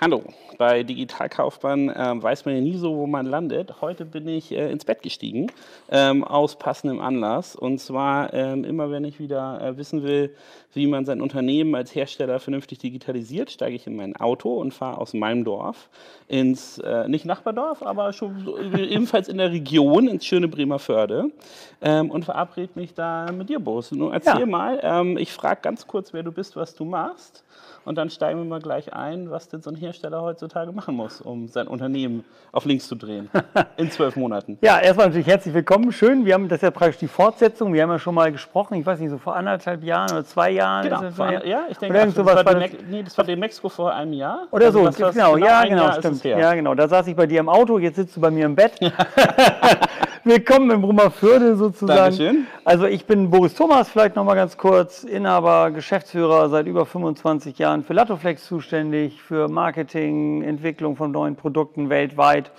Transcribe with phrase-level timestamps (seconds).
[0.00, 0.22] Hallo,
[0.58, 3.80] bei Digitalkaufmann äh, weiß man ja nie so, wo man landet.
[3.80, 5.50] Heute bin ich äh, ins Bett gestiegen,
[5.90, 7.56] ähm, aus passendem Anlass.
[7.56, 10.32] Und zwar ähm, immer, wenn ich wieder äh, wissen will,
[10.72, 14.98] wie man sein Unternehmen als Hersteller vernünftig digitalisiert, steige ich in mein Auto und fahre
[14.98, 15.88] aus meinem Dorf
[16.28, 21.32] ins, äh, nicht Nachbardorf, aber schon so, äh, ebenfalls in der Region, ins schöne Bremerförde
[21.82, 23.90] ähm, und verabrede mich da mit dir, Boris.
[23.90, 24.46] Nun erzähl ja.
[24.46, 27.42] mal, ähm, ich frage ganz kurz, wer du bist, was du machst.
[27.88, 31.22] Und dann steigen wir mal gleich ein, was denn so ein Hersteller heutzutage machen muss,
[31.22, 33.30] um sein Unternehmen auf links zu drehen.
[33.78, 34.58] In zwölf Monaten.
[34.60, 35.90] Ja, erstmal natürlich herzlich willkommen.
[35.90, 36.26] Schön.
[36.26, 37.72] Wir haben das ja praktisch die Fortsetzung.
[37.72, 40.50] Wir haben ja schon mal gesprochen, ich weiß nicht, so vor anderthalb Jahren oder zwei
[40.50, 40.84] Jahren.
[40.84, 43.94] Genau, vor, ja, ich denke, ach, das, war das, nee, das war in Mexiko vor
[43.94, 44.48] einem Jahr.
[44.50, 46.22] Oder so, also genau, genau, ja, genau, stimmt.
[46.24, 46.74] Ja, genau.
[46.74, 48.78] Da saß ich bei dir im Auto, jetzt sitzt du bei mir im Bett.
[50.24, 51.96] Willkommen im Brummerförde sozusagen.
[51.96, 52.46] Dankeschön.
[52.62, 57.77] Also ich bin Boris Thomas, vielleicht nochmal ganz kurz, Inhaber, Geschäftsführer seit über 25 Jahren
[57.82, 62.50] für Latoflex zuständig, für Marketing, Entwicklung von neuen Produkten weltweit.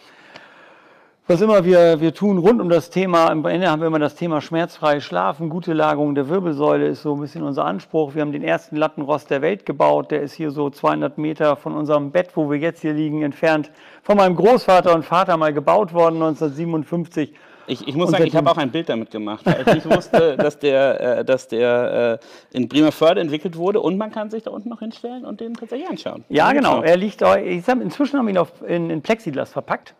[1.27, 4.15] Was immer wir, wir tun rund um das Thema, am Ende haben wir immer das
[4.15, 8.15] Thema schmerzfrei schlafen, gute Lagerung der Wirbelsäule ist so ein bisschen unser Anspruch.
[8.15, 11.75] Wir haben den ersten Lattenrost der Welt gebaut, der ist hier so 200 Meter von
[11.75, 13.69] unserem Bett, wo wir jetzt hier liegen, entfernt
[14.01, 17.35] von meinem Großvater und Vater mal gebaut worden 1957
[17.69, 20.59] ich, ich muss sagen, ich habe auch ein Bild damit gemacht, weil ich wusste, dass
[20.59, 22.19] der, äh, dass der
[22.53, 25.53] äh, in Bremerförde entwickelt wurde und man kann sich da unten noch hinstellen und den
[25.53, 26.25] tatsächlich anschauen.
[26.29, 26.81] Ja, genau.
[26.81, 29.93] Er liegt, ich sag, inzwischen haben wir ihn auf, in, in Plexiglas verpackt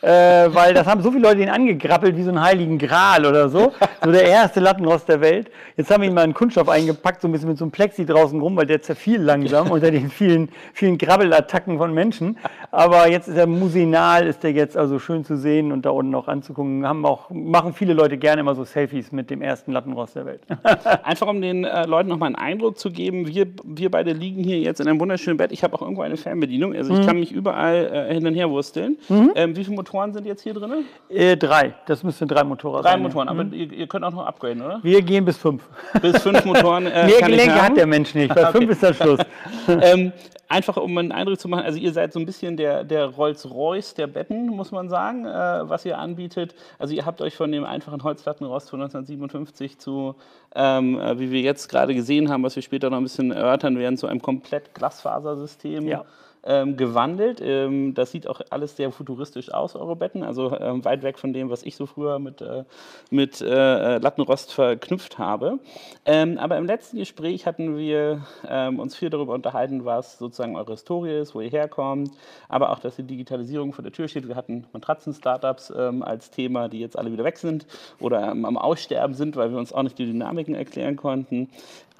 [0.00, 0.08] äh,
[0.52, 3.72] weil das haben so viele Leute ihn angegrappelt wie so einen heiligen Gral oder so.
[4.04, 5.50] So der erste Lattenrost der Welt.
[5.76, 8.04] Jetzt haben wir ihn mal in Kunststoff eingepackt, so ein bisschen mit so einem Plexi
[8.04, 12.38] draußen rum, weil der zerfiel langsam unter den vielen, vielen Grabbelattacken von Menschen.
[12.70, 16.14] Aber jetzt ist er musinal, ist er jetzt also schön zu sehen und da unten
[16.14, 16.86] auch anzugucken.
[16.86, 20.42] Haben auch, machen viele Leute gerne immer so Selfies mit dem ersten Lattenrost der Welt.
[21.04, 24.58] Einfach um den äh, Leuten nochmal einen Eindruck zu geben, wir, wir beide liegen hier
[24.58, 25.52] jetzt in einem wunderschönen Bett.
[25.52, 27.06] Ich habe auch irgendwo eine Fernbedienung, also ich mhm.
[27.06, 28.96] kann mich überall äh, hin und her wursteln.
[29.08, 29.32] Mhm.
[29.34, 30.84] Ähm, wie viele Motoren sind jetzt hier drin?
[31.08, 31.74] Äh, drei.
[31.86, 33.00] Das müssten drei Motoren drei sein.
[33.00, 33.52] Drei Motoren, aber mhm.
[33.52, 34.80] ihr, ihr, könnt auch noch upgraden, oder?
[34.82, 35.62] Wir gehen bis fünf.
[36.00, 36.86] Bis fünf Motoren.
[36.86, 38.34] Äh, Mehr Gelenke hat der Mensch nicht.
[38.34, 38.58] Bei okay.
[38.58, 39.20] fünf ist der Schluss.
[39.68, 40.12] ähm,
[40.48, 43.94] einfach um einen Eindruck zu machen, also ihr seid so ein bisschen der, der Rolls-Royce
[43.94, 46.54] der Betten, muss man sagen, äh, was ihr anbietet.
[46.78, 50.14] Also ihr habt euch von dem einfachen Holzplattenrost von 1957 zu,
[50.54, 53.78] ähm, äh, wie wir jetzt gerade gesehen haben, was wir später noch ein bisschen erörtern
[53.78, 55.88] werden, zu einem komplett Glasfasersystem.
[55.88, 56.04] Ja
[56.44, 57.40] ähm, gewandelt.
[57.40, 61.32] Ähm, das sieht auch alles sehr futuristisch aus, eure Betten, also ähm, weit weg von
[61.32, 62.64] dem, was ich so früher mit, äh,
[63.10, 65.58] mit äh, Lattenrost verknüpft habe.
[66.04, 70.72] Ähm, aber im letzten Gespräch hatten wir ähm, uns viel darüber unterhalten, was sozusagen eure
[70.72, 72.10] Historie ist, wo ihr herkommt,
[72.48, 74.26] aber auch, dass die Digitalisierung vor der Tür steht.
[74.28, 77.66] Wir hatten Matratzen-Startups ähm, als Thema, die jetzt alle wieder weg sind
[78.00, 81.48] oder am Aussterben sind, weil wir uns auch nicht die Dynamiken erklären konnten.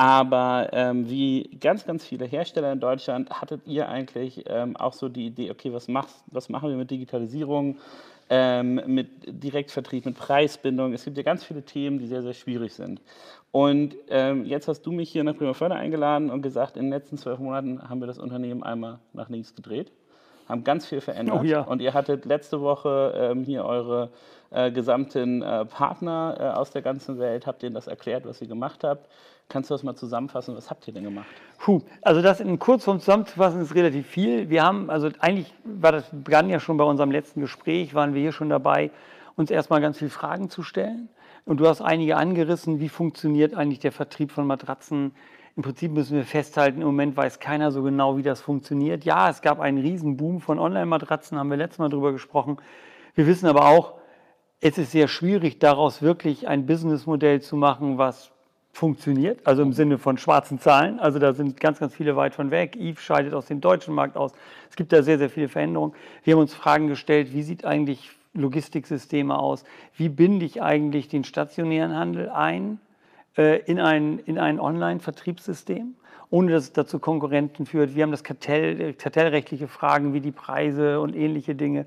[0.03, 5.09] Aber ähm, wie ganz, ganz viele Hersteller in Deutschland hattet ihr eigentlich ähm, auch so
[5.09, 7.79] die Idee, okay, was, machst, was machen wir mit Digitalisierung,
[8.29, 10.93] ähm, mit Direktvertrieb, mit Preisbindung?
[10.93, 13.01] Es gibt ja ganz viele Themen, die sehr, sehr schwierig sind.
[13.53, 17.17] Und ähm, jetzt hast du mich hier nach Bremerförde eingeladen und gesagt, in den letzten
[17.17, 19.93] zwölf Monaten haben wir das Unternehmen einmal nach links gedreht,
[20.49, 21.39] haben ganz viel verändert.
[21.43, 21.61] Oh, ja.
[21.61, 24.11] Und ihr hattet letzte Woche ähm, hier eure
[24.51, 28.49] äh, gesamten äh, Partner äh, aus der ganzen Welt, habt denen das erklärt, was ihr
[28.49, 29.09] gemacht habt.
[29.53, 30.57] Kannst du das mal zusammenfassen?
[30.57, 31.27] Was habt ihr denn gemacht?
[31.59, 34.49] Puh, also das in Kurzform zusammenzufassen ist relativ viel.
[34.49, 38.23] Wir haben, also eigentlich war das begann ja schon bei unserem letzten Gespräch, waren wir
[38.23, 38.91] hier schon dabei,
[39.37, 41.11] uns erstmal ganz viele Fragen zu stellen.
[41.45, 45.15] Und du hast einige angerissen, wie funktioniert eigentlich der Vertrieb von Matratzen?
[45.55, 49.05] Im Prinzip müssen wir festhalten, im Moment weiß keiner so genau, wie das funktioniert.
[49.05, 52.57] Ja, es gab einen Riesenboom von Online-Matratzen, haben wir letztes Mal drüber gesprochen.
[53.15, 53.97] Wir wissen aber auch,
[54.61, 58.32] es ist sehr schwierig, daraus wirklich ein Businessmodell zu machen, was
[58.73, 60.99] funktioniert, also im Sinne von schwarzen Zahlen.
[60.99, 62.75] Also da sind ganz, ganz viele weit von weg.
[62.77, 64.33] Eve scheidet aus dem deutschen Markt aus.
[64.71, 65.95] Es gibt da sehr, sehr viele Veränderungen.
[66.25, 69.65] Wir haben uns Fragen gestellt, wie sieht eigentlich Logistiksysteme aus?
[69.97, 72.81] Wie binde ich eigentlich den stationären Handel ein
[73.37, 75.95] äh, in ein, in ein Online-Vertriebssystem?
[76.33, 77.95] ohne dass es dazu Konkurrenten führt.
[77.95, 81.85] Wir haben das Kartell, kartellrechtliche Fragen wie die Preise und ähnliche Dinge.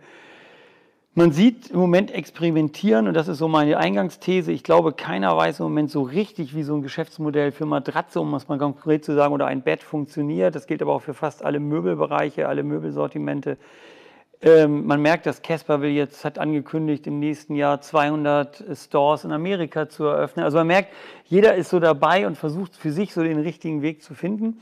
[1.18, 4.52] Man sieht im Moment experimentieren, und das ist so meine Eingangsthese.
[4.52, 8.34] Ich glaube, keiner weiß im Moment so richtig, wie so ein Geschäftsmodell für Matratze, um
[8.34, 10.56] es mal konkret zu sagen, oder ein Bett funktioniert.
[10.56, 13.58] Das gilt aber auch für fast alle Möbelbereiche, alle Möbelsortimente.
[14.42, 19.32] Ähm, man merkt, dass Casper will jetzt hat angekündigt, im nächsten Jahr 200 Stores in
[19.32, 20.44] Amerika zu eröffnen.
[20.44, 20.90] Also man merkt,
[21.24, 24.60] jeder ist so dabei und versucht für sich so den richtigen Weg zu finden.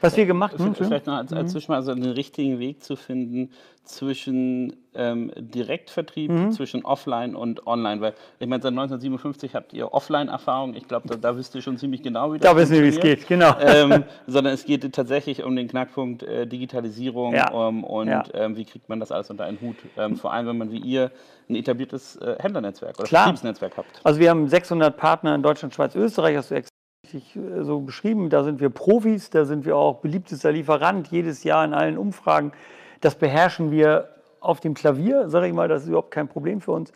[0.00, 0.74] Was wir gemacht haben.
[0.74, 3.50] Vielleicht noch als, als Zwischenmal, also den richtigen Weg zu finden
[3.84, 6.52] zwischen ähm, Direktvertrieb, mhm.
[6.52, 8.00] zwischen Offline und Online.
[8.00, 10.74] Weil ich meine, seit 1957 habt ihr Offline-Erfahrung.
[10.74, 12.88] Ich glaube, da, da, wisst ihr schon ziemlich genau, wie das Da wissen wir, wie
[12.88, 13.54] es geht, genau.
[13.60, 17.50] Ähm, sondern es geht tatsächlich um den Knackpunkt äh, Digitalisierung ja.
[17.50, 18.24] um, und ja.
[18.34, 19.76] ähm, wie kriegt man das alles unter einen Hut.
[19.96, 21.10] Ähm, vor allem, wenn man wie ihr
[21.48, 23.24] ein etabliertes äh, Händlernetzwerk oder Klar.
[23.24, 24.00] Vertriebsnetzwerk habt.
[24.04, 26.54] Also wir haben 600 Partner in Deutschland, Schweiz, Österreich, hast du
[27.14, 28.30] äh, so beschrieben.
[28.30, 32.52] Da sind wir Profis, da sind wir auch beliebtester Lieferant jedes Jahr in allen Umfragen.
[33.00, 34.08] Das beherrschen wir
[34.40, 36.92] auf dem Klavier, sage ich mal, das ist überhaupt kein Problem für uns.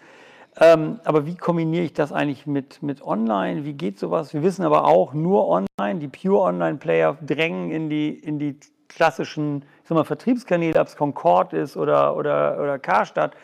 [0.61, 3.65] Ähm, aber wie kombiniere ich das eigentlich mit, mit Online?
[3.65, 4.33] Wie geht sowas?
[4.33, 8.57] Wir wissen aber auch, nur Online, die Pure Online-Player drängen in die, in die
[8.89, 13.37] klassischen ich sag mal, Vertriebskanäle, ob es Concord ist oder, oder, oder Karstadt.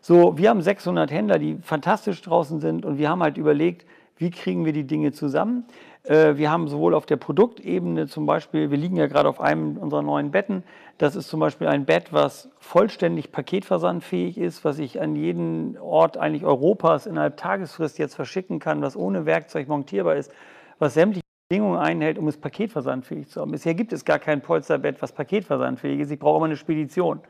[0.00, 4.30] So, wir haben 600 Händler, die fantastisch draußen sind und wir haben halt überlegt, wie
[4.30, 5.64] kriegen wir die Dinge zusammen.
[6.08, 9.76] Äh, wir haben sowohl auf der Produktebene zum Beispiel, wir liegen ja gerade auf einem
[9.76, 10.64] unserer neuen Betten,
[10.96, 16.16] das ist zum Beispiel ein Bett, was vollständig paketversandfähig ist, was ich an jeden Ort
[16.16, 20.32] eigentlich Europas innerhalb Tagesfrist jetzt verschicken kann, was ohne Werkzeug montierbar ist,
[20.78, 23.52] was sämtliche Bedingungen einhält, um es paketversandfähig zu haben.
[23.52, 26.10] Bisher gibt es gar kein Polsterbett, was paketversandfähig ist.
[26.10, 27.20] Ich brauche immer eine Spedition.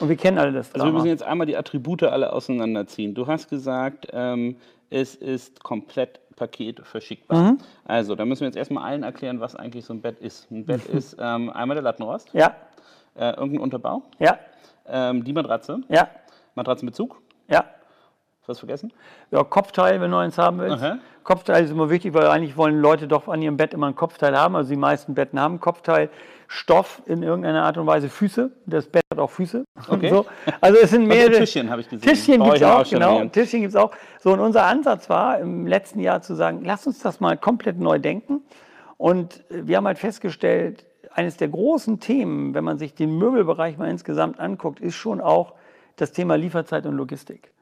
[0.00, 0.84] Und wir kennen alle das Drama.
[0.84, 3.14] Also wir müssen jetzt einmal die Attribute alle auseinanderziehen.
[3.14, 4.56] Du hast gesagt, ähm,
[4.90, 7.52] es ist komplett Paket verschickbar.
[7.52, 7.58] Mhm.
[7.84, 10.50] Also, da müssen wir jetzt erstmal allen erklären, was eigentlich so ein Bett ist.
[10.50, 12.32] Ein Bett ist ähm, einmal der Lattenrost.
[12.32, 12.54] Ja.
[13.16, 14.02] Äh, irgendein Unterbau.
[14.18, 14.38] Ja.
[14.86, 15.80] Ähm, die Matratze.
[15.88, 16.08] Ja.
[16.54, 17.20] Matratzenbezug.
[17.48, 17.64] Ja.
[18.48, 18.94] Was vergessen?
[19.30, 20.82] Ja, Kopfteil, wenn du eins haben willst.
[20.82, 20.98] Aha.
[21.22, 24.34] Kopfteil ist immer wichtig, weil eigentlich wollen Leute doch an ihrem Bett immer ein Kopfteil
[24.34, 24.56] haben.
[24.56, 26.08] Also die meisten Betten haben Kopfteil.
[26.46, 28.50] Stoff in irgendeiner Art und Weise Füße.
[28.64, 29.64] Das Bett hat auch Füße.
[29.88, 30.08] Okay.
[30.08, 30.24] So.
[30.62, 31.28] Also es sind mehrere.
[31.28, 32.08] Also Tischchen habe ich gesehen.
[32.08, 33.22] Tischchen gibt es auch, auch genau.
[33.26, 33.90] Tischchen gibt es auch.
[34.18, 37.78] So, und unser Ansatz war im letzten Jahr zu sagen, lass uns das mal komplett
[37.78, 38.40] neu denken.
[38.96, 43.90] Und wir haben halt festgestellt, eines der großen Themen, wenn man sich den Möbelbereich mal
[43.90, 45.52] insgesamt anguckt, ist schon auch
[45.96, 47.52] das Thema Lieferzeit und Logistik.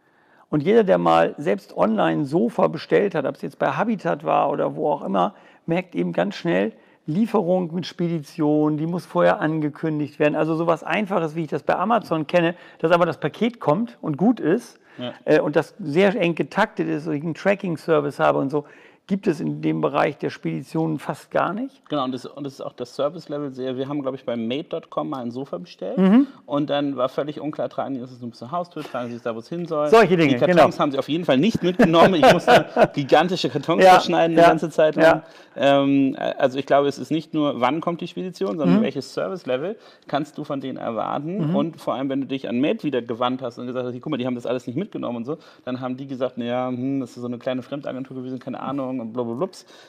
[0.49, 4.51] Und jeder, der mal selbst online Sofa bestellt hat, ob es jetzt bei Habitat war
[4.51, 5.35] oder wo auch immer,
[5.67, 6.73] merkt eben ganz schnell,
[7.07, 10.35] Lieferung mit Spedition, die muss vorher angekündigt werden.
[10.35, 14.17] Also sowas Einfaches, wie ich das bei Amazon kenne, dass aber das Paket kommt und
[14.17, 15.13] gut ist ja.
[15.25, 18.65] äh, und das sehr eng getaktet ist, und ich einen Tracking-Service habe und so
[19.07, 21.89] gibt es in dem Bereich der Speditionen fast gar nicht.
[21.89, 23.77] Genau, und das, und das ist auch das Service-Level sehr.
[23.77, 26.27] Wir haben, glaube ich, bei Made.com mal ein Sofa bestellt mhm.
[26.45, 29.23] und dann war völlig unklar, tragen die das nur bis zur Haustür, tragen sie es
[29.23, 29.89] da, wo es hin soll.
[29.89, 30.79] Solche Dinge, Die Kartons genau.
[30.79, 32.15] haben sie auf jeden Fall nicht mitgenommen.
[32.15, 35.23] Ich musste gigantische Kartons ja, verschneiden ja, die ganze Zeit lang.
[35.55, 35.83] Ja.
[35.83, 38.83] Ähm, also ich glaube, es ist nicht nur, wann kommt die Spedition, sondern mhm.
[38.83, 39.77] welches Service-Level
[40.09, 41.57] kannst du von denen erwarten mhm.
[41.57, 44.11] und vor allem, wenn du dich an Made wieder gewandt hast und gesagt hast, guck
[44.11, 46.99] mal, die haben das alles nicht mitgenommen und so, dann haben die gesagt, naja, hm,
[47.01, 49.49] das ist so eine kleine Fremdagentur gewesen, keine Ahnung, und blablabla.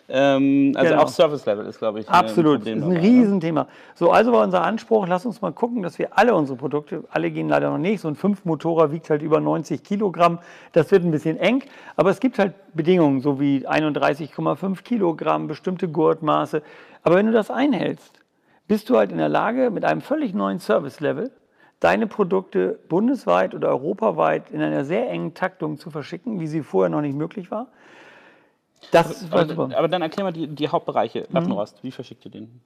[0.10, 1.04] Ähm, also genau.
[1.04, 2.66] auch Service Level ist, glaube ich, Absolut.
[2.66, 3.02] ein ist ein ne?
[3.02, 3.68] Riesenthema.
[3.96, 7.32] So, also war unser Anspruch, lass uns mal gucken, dass wir alle unsere Produkte, alle
[7.32, 10.40] gehen leider noch nicht, so ein 5-Motorer wiegt halt über 90 Kilogramm,
[10.74, 11.64] das wird ein bisschen eng,
[11.96, 16.62] aber es gibt halt Bedingungen, so wie 31,5 Kilogramm, bestimmte Gurtmaße.
[17.04, 18.20] Aber wenn du das einhältst,
[18.68, 21.32] bist du halt in der Lage, mit einem völlig neuen Service-Level
[21.80, 26.90] deine Produkte bundesweit oder europaweit in einer sehr engen Taktung zu verschicken, wie sie vorher
[26.90, 27.68] noch nicht möglich war.
[28.92, 31.78] Das aber, aber, aber, dann erklär mal die, die Hauptbereiche Lattenrost.
[31.78, 31.88] Mhm.
[31.88, 32.62] Wie verschickt ihr den?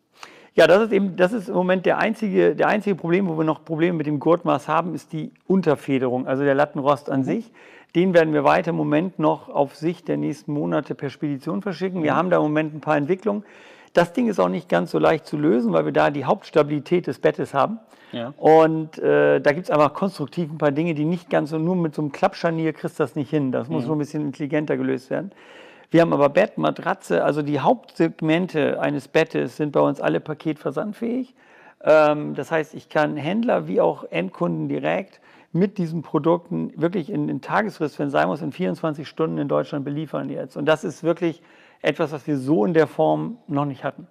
[0.54, 3.46] Ja, das ist eben, das ist im Moment der einzige, der einzige Problem, wo wir
[3.46, 7.26] noch Probleme mit dem Gurtmaß haben, ist die Unterfederung, also der Lattenrost an mhm.
[7.26, 7.52] sich.
[7.96, 12.04] Den werden wir weiter im Moment noch auf Sicht der nächsten Monate per Spedition verschicken.
[12.04, 12.18] Wir mhm.
[12.18, 13.44] haben da im Moment ein paar Entwicklungen.
[13.94, 17.08] Das Ding ist auch nicht ganz so leicht zu lösen, weil wir da die Hauptstabilität
[17.08, 17.80] des Bettes haben.
[18.14, 18.34] Ja.
[18.38, 21.76] Und äh, da gibt es einfach konstruktiv ein paar Dinge, die nicht ganz so, nur
[21.76, 23.52] mit so einem Klappscharnier kriegst du das nicht hin.
[23.52, 23.88] Das muss mhm.
[23.88, 25.32] schon ein bisschen intelligenter gelöst werden.
[25.92, 31.36] Wir haben aber Bett, Matratze, also die Hauptsegmente eines Bettes sind bei uns alle paketversandfähig.
[31.84, 35.20] Ähm, das heißt, ich kann Händler wie auch Endkunden direkt
[35.52, 39.84] mit diesen Produkten wirklich in, in Tagesfrist, wenn sein muss, in 24 Stunden in Deutschland
[39.84, 40.56] beliefern jetzt.
[40.56, 41.44] Und das ist wirklich
[41.82, 44.08] etwas, was wir so in der Form noch nicht hatten.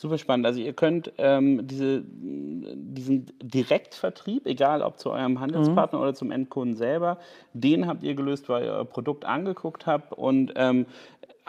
[0.00, 0.46] Super spannend.
[0.46, 6.02] Also ihr könnt ähm, diese, diesen Direktvertrieb, egal ob zu eurem Handelspartner mhm.
[6.04, 7.18] oder zum Endkunden selber,
[7.52, 10.86] den habt ihr gelöst, weil ihr euer Produkt angeguckt habt und ähm,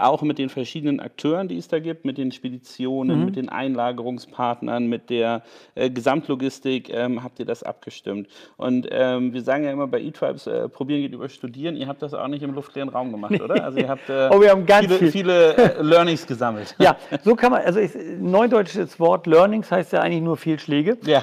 [0.02, 3.26] auch mit den verschiedenen Akteuren, die es da gibt, mit den Speditionen, mhm.
[3.26, 5.44] mit den Einlagerungspartnern, mit der
[5.76, 8.28] äh, Gesamtlogistik, ähm, habt ihr das abgestimmt.
[8.58, 11.76] Und ähm, wir sagen ja immer bei eTribes, äh, probieren geht über studieren.
[11.76, 13.64] Ihr habt das auch nicht im luftleeren Raum gemacht, oder?
[13.64, 15.12] Also ihr habt äh, oh, wir haben ganz viele, viel.
[15.12, 16.76] viele äh, Learnings gesammelt.
[16.80, 20.98] Ja, so kann man, also ich, neudeutsches Wort Learnings heißt ja eigentlich nur Fehlschläge.
[21.06, 21.22] Ja.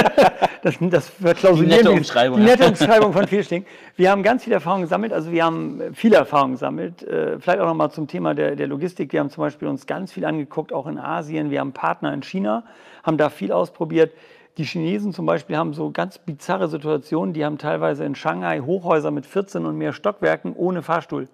[0.62, 2.38] das, das verklausulieren die nette Umschreibung.
[2.40, 3.66] Die nette Umschreibung von Fehlschlägen.
[3.98, 7.02] Wir haben ganz viel Erfahrung gesammelt, also wir haben viele Erfahrungen gesammelt.
[7.02, 9.12] Äh, vielleicht auch nochmal zum zum Thema der, der Logistik.
[9.12, 11.50] Wir haben zum Beispiel uns ganz viel angeguckt, auch in Asien.
[11.50, 12.62] Wir haben Partner in China,
[13.02, 14.12] haben da viel ausprobiert.
[14.56, 17.34] Die Chinesen zum Beispiel haben so ganz bizarre Situationen.
[17.34, 21.26] Die haben teilweise in Shanghai Hochhäuser mit 14 und mehr Stockwerken ohne Fahrstuhl.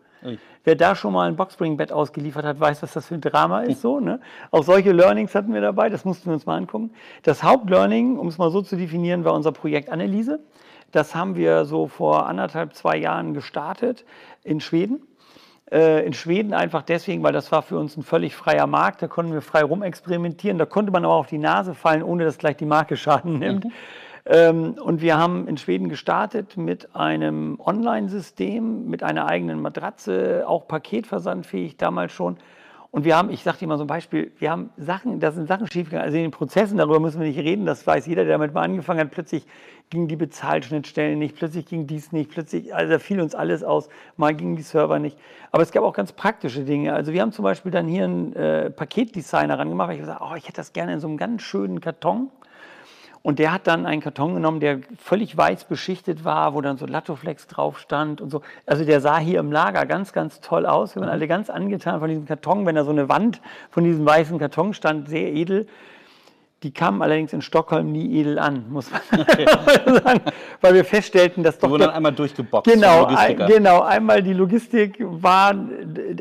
[0.64, 3.82] Wer da schon mal ein Boxspringbett ausgeliefert hat, weiß, was das für ein Drama ist.
[3.82, 4.20] So, ne?
[4.50, 6.92] Auch solche Learnings hatten wir dabei, das mussten wir uns mal angucken.
[7.24, 10.40] Das Hauptlearning, um es mal so zu definieren, war unser Projekt Anneliese.
[10.94, 14.04] Das haben wir so vor anderthalb, zwei Jahren gestartet
[14.44, 15.02] in Schweden.
[15.68, 19.08] Äh, in Schweden einfach deswegen, weil das war für uns ein völlig freier Markt, da
[19.08, 22.56] konnten wir frei rumexperimentieren, da konnte man aber auf die Nase fallen, ohne dass gleich
[22.58, 23.64] die Marke Schaden nimmt.
[23.64, 23.72] Mhm.
[24.26, 30.68] Ähm, und wir haben in Schweden gestartet mit einem Online-System, mit einer eigenen Matratze, auch
[30.68, 32.36] paketversandfähig damals schon.
[32.94, 35.48] Und wir haben, ich sage dir mal so ein Beispiel, wir haben Sachen, da sind
[35.48, 38.34] Sachen schiefgegangen, also in den Prozessen, darüber müssen wir nicht reden, das weiß jeder, der
[38.34, 39.46] damit mal angefangen hat, plötzlich
[39.90, 43.88] gingen die Bezahlschnittstellen nicht, plötzlich ging dies nicht, plötzlich, also da fiel uns alles aus,
[44.16, 45.16] mal gingen die Server nicht.
[45.52, 46.94] Aber es gab auch ganz praktische Dinge.
[46.94, 50.34] Also wir haben zum Beispiel dann hier einen äh, Paketdesigner rangemacht, weil ich gesagt oh,
[50.34, 52.30] ich hätte das gerne in so einem ganz schönen Karton.
[53.22, 56.84] Und der hat dann einen Karton genommen, der völlig weiß beschichtet war, wo dann so
[56.84, 58.42] Lattoflex drauf stand und so.
[58.66, 60.94] Also der sah hier im Lager ganz, ganz toll aus.
[60.94, 61.14] Wir waren mhm.
[61.14, 64.74] alle ganz angetan von diesem Karton, wenn da so eine Wand von diesem weißen Karton
[64.74, 65.66] stand, sehr edel.
[66.64, 69.44] Die kamen allerdings in Stockholm nie edel an, muss man okay.
[69.86, 70.20] sagen,
[70.62, 71.68] weil wir feststellten, dass doch.
[71.68, 72.72] Die wurden dann einmal durchgeboxt.
[72.72, 75.54] Genau, ein, genau, einmal die Logistik war,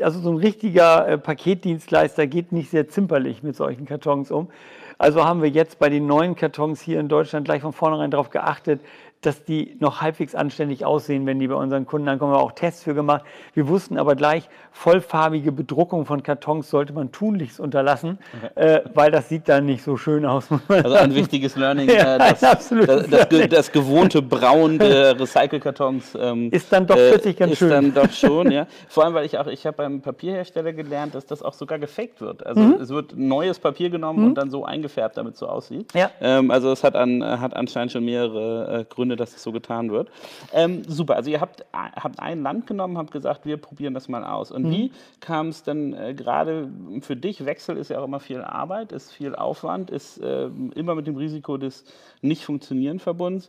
[0.02, 4.50] also so ein richtiger äh, Paketdienstleister geht nicht sehr zimperlich mit solchen Kartons um.
[4.98, 8.28] Also haben wir jetzt bei den neuen Kartons hier in Deutschland gleich von vornherein darauf
[8.28, 8.82] geachtet,
[9.24, 12.32] dass die noch halbwegs anständig aussehen, wenn die bei unseren Kunden ankommen.
[12.32, 13.24] Wir haben auch Tests für gemacht.
[13.54, 18.74] Wir wussten aber gleich, vollfarbige Bedruckung von Kartons sollte man tunlichst unterlassen, okay.
[18.76, 20.48] äh, weil das sieht dann nicht so schön aus.
[20.68, 26.50] Also ein wichtiges Learning, ja, äh, das, das, das, das, gewohnte Braun der Recycle-Kartons ähm,
[26.50, 27.68] ist dann doch plötzlich ganz ist schön.
[27.68, 28.66] Ist dann doch schon, ja.
[28.88, 32.20] Vor allem, weil ich auch, ich habe beim Papierhersteller gelernt, dass das auch sogar gefaked
[32.20, 32.44] wird.
[32.44, 32.74] Also mhm.
[32.80, 34.26] es wird neues Papier genommen mhm.
[34.28, 35.92] und dann so eingefärbt, damit es so aussieht.
[35.94, 36.10] Ja.
[36.20, 38.84] Ähm, also es hat, an, hat anscheinend schon mehrere äh,
[39.14, 40.10] Gründe, dass es so getan wird.
[40.52, 44.24] Ähm, super, also ihr habt, habt ein Land genommen, habt gesagt, wir probieren das mal
[44.24, 44.50] aus.
[44.50, 44.70] Und mhm.
[44.70, 46.68] wie kam es dann äh, gerade
[47.00, 47.44] für dich?
[47.44, 51.16] Wechsel ist ja auch immer viel Arbeit, ist viel Aufwand, ist äh, immer mit dem
[51.16, 51.84] Risiko des
[52.22, 53.44] Nicht-Funktionieren verbunden.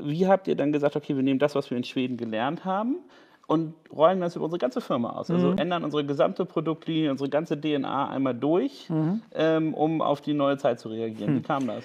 [0.00, 2.96] Wie habt ihr dann gesagt, okay, wir nehmen das, was wir in Schweden gelernt haben,
[3.48, 5.30] und rollen das über unsere ganze Firma aus.
[5.30, 5.58] Also mhm.
[5.58, 9.22] ändern unsere gesamte Produktlinie, unsere ganze DNA einmal durch, mhm.
[9.36, 11.36] ähm, um auf die neue Zeit zu reagieren.
[11.36, 11.84] Wie kam das?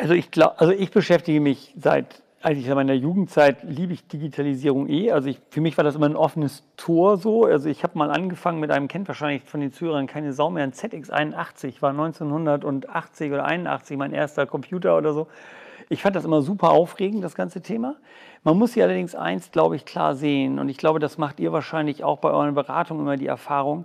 [0.00, 4.88] Also ich glaube, also ich beschäftige mich seit eigentlich in meiner Jugendzeit liebe ich Digitalisierung
[4.88, 5.12] eh.
[5.12, 7.44] Also ich, für mich war das immer ein offenes Tor so.
[7.44, 10.64] Also ich habe mal angefangen mit einem, kennt wahrscheinlich von den Zuhörern keine Sau mehr,
[10.64, 15.26] ein ZX81, war 1980 oder 81 mein erster Computer oder so.
[15.90, 17.96] Ich fand das immer super aufregend, das ganze Thema.
[18.42, 20.58] Man muss hier allerdings eins, glaube ich, klar sehen.
[20.58, 23.84] Und ich glaube, das macht ihr wahrscheinlich auch bei euren Beratungen immer die Erfahrung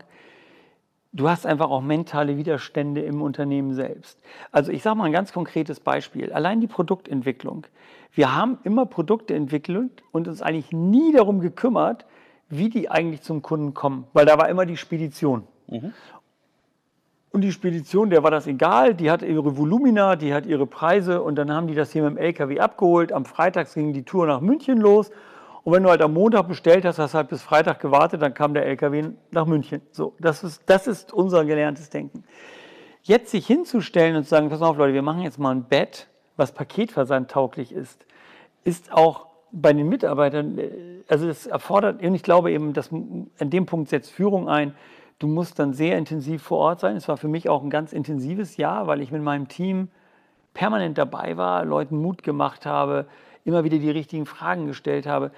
[1.16, 4.20] du hast einfach auch mentale Widerstände im Unternehmen selbst.
[4.52, 6.32] Also ich sage mal ein ganz konkretes Beispiel.
[6.34, 7.66] Allein die Produktentwicklung.
[8.12, 12.06] Wir haben immer Produkte entwickelt und uns eigentlich nie darum gekümmert,
[12.50, 15.44] wie die eigentlich zum Kunden kommen, weil da war immer die Spedition.
[15.68, 15.94] Mhm.
[17.32, 21.22] Und die Spedition, der war das egal, die hat ihre Volumina, die hat ihre Preise
[21.22, 23.12] und dann haben die das hier mit dem LKW abgeholt.
[23.12, 25.12] Am Freitag ging die Tour nach München los
[25.66, 28.36] und wenn du halt am Montag bestellt hast, hast du halt bis Freitag gewartet, dann
[28.36, 29.82] kam der LKW nach München.
[29.92, 32.24] So, das ist, das ist unser gelerntes Denken.
[33.02, 36.08] Jetzt sich hinzustellen und zu sagen, pass auf Leute, wir machen jetzt mal ein Bett,
[36.38, 38.06] was paketversandtauglich ist,
[38.64, 40.70] ist auch bei den Mitarbeitern, äh,
[41.08, 44.76] also es erfordert, und ich glaube eben, dass an dem Punkt setzt Führung ein,
[45.18, 46.96] du musst dann sehr intensiv vor Ort sein.
[46.96, 49.88] Es war für mich auch ein ganz intensives Jahr, weil ich mit meinem Team
[50.54, 53.08] permanent dabei war, Leuten Mut gemacht habe,
[53.46, 55.32] immer wieder die richtigen Fragen gestellt habe.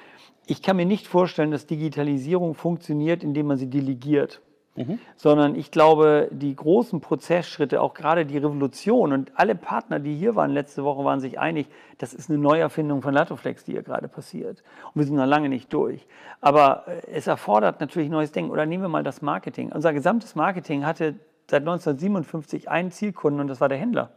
[0.47, 4.41] Ich kann mir nicht vorstellen, dass Digitalisierung funktioniert, indem man sie delegiert.
[4.77, 4.99] Mhm.
[5.15, 10.35] Sondern ich glaube, die großen Prozessschritte, auch gerade die Revolution und alle Partner, die hier
[10.35, 14.07] waren letzte Woche, waren sich einig, das ist eine Neuerfindung von Latoflex, die hier gerade
[14.07, 14.63] passiert.
[14.93, 16.07] Und wir sind noch lange nicht durch.
[16.41, 18.51] Aber äh, es erfordert natürlich neues Denken.
[18.51, 19.71] Oder nehmen wir mal das Marketing.
[19.71, 21.15] Unser gesamtes Marketing hatte
[21.49, 24.11] seit 1957 einen Zielkunden und das war der Händler.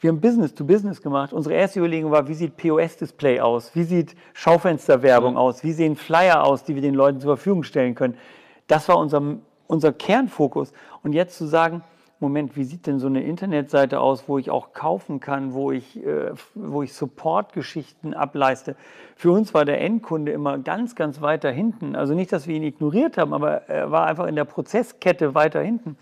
[0.00, 1.32] Wir haben Business to Business gemacht.
[1.32, 3.74] Unsere erste Überlegung war, wie sieht POS-Display aus?
[3.74, 5.38] Wie sieht Schaufensterwerbung mhm.
[5.38, 5.64] aus?
[5.64, 8.18] Wie sehen Flyer aus, die wir den Leuten zur Verfügung stellen können?
[8.66, 9.22] Das war unser,
[9.66, 10.72] unser Kernfokus.
[11.02, 11.82] Und jetzt zu sagen,
[12.18, 16.02] Moment, wie sieht denn so eine Internetseite aus, wo ich auch kaufen kann, wo ich,
[16.04, 18.76] äh, wo ich Support-Geschichten ableiste?
[19.16, 21.96] Für uns war der Endkunde immer ganz, ganz weiter hinten.
[21.96, 25.60] Also nicht, dass wir ihn ignoriert haben, aber er war einfach in der Prozesskette weiter
[25.60, 25.96] hinten.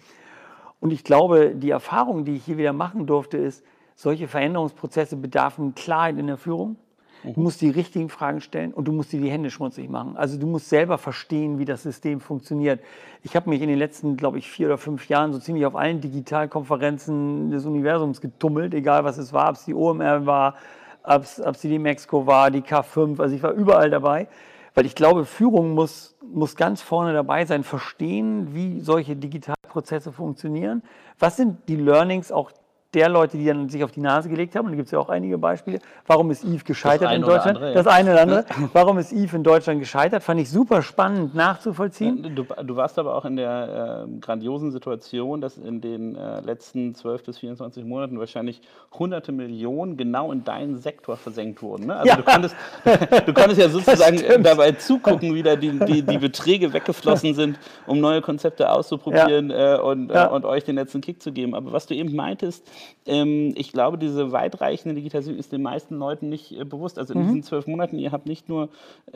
[0.80, 5.74] Und ich glaube, die Erfahrung, die ich hier wieder machen durfte, ist, solche Veränderungsprozesse bedarfen
[5.74, 6.76] Klarheit in der Führung.
[7.24, 10.14] Du musst die richtigen Fragen stellen und du musst dir die Hände schmutzig machen.
[10.14, 12.80] Also du musst selber verstehen, wie das System funktioniert.
[13.22, 15.74] Ich habe mich in den letzten, glaube ich, vier oder fünf Jahren so ziemlich auf
[15.74, 20.56] allen Digitalkonferenzen des Universums getummelt, egal was es war, ob es die OMR war,
[21.02, 24.28] ob es die Mexiko war, die K5, also ich war überall dabei.
[24.74, 30.82] Weil ich glaube, Führung muss, muss ganz vorne dabei sein, verstehen, wie solche Digitalprozesse funktionieren.
[31.18, 32.50] Was sind die Learnings auch
[32.94, 34.98] der Leute, die dann sich auf die Nase gelegt haben, und da gibt es ja
[34.98, 37.56] auch einige Beispiele, warum ist Eve gescheitert in Deutschland?
[37.56, 37.74] Andere, ja.
[37.74, 38.44] Das eine oder andere.
[38.72, 40.22] Warum ist Eve in Deutschland gescheitert?
[40.22, 42.34] Fand ich super spannend nachzuvollziehen.
[42.34, 46.94] Du, du warst aber auch in der äh, grandiosen Situation, dass in den äh, letzten
[46.94, 48.60] 12 bis 24 Monaten wahrscheinlich
[48.92, 51.86] hunderte Millionen genau in deinen Sektor versenkt wurden.
[51.86, 51.96] Ne?
[51.96, 52.16] Also ja.
[52.16, 52.56] du, konntest,
[53.26, 58.00] du konntest ja sozusagen dabei zugucken, wie da die, die, die, Beträge weggeflossen sind, um
[58.00, 59.76] neue Konzepte auszuprobieren ja.
[59.76, 61.54] äh, und, äh, und euch den letzten Kick zu geben.
[61.54, 62.66] Aber was du eben meintest,
[63.06, 66.98] ich glaube, diese weitreichende Digitalisierung ist den meisten Leuten nicht äh, bewusst.
[66.98, 67.26] Also in mhm.
[67.26, 68.70] diesen zwölf Monaten, ihr habt nicht nur,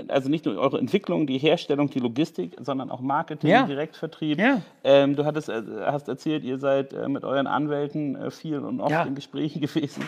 [0.09, 3.63] also nicht nur eure Entwicklung, die Herstellung, die Logistik, sondern auch Marketing, ja.
[3.65, 4.39] Direktvertrieb.
[4.39, 4.61] Ja.
[4.85, 8.91] Ähm, du hattest, äh, hast erzählt, ihr seid äh, mit euren Anwälten viel und oft
[8.91, 9.05] ja.
[9.05, 10.05] in Gesprächen gewesen.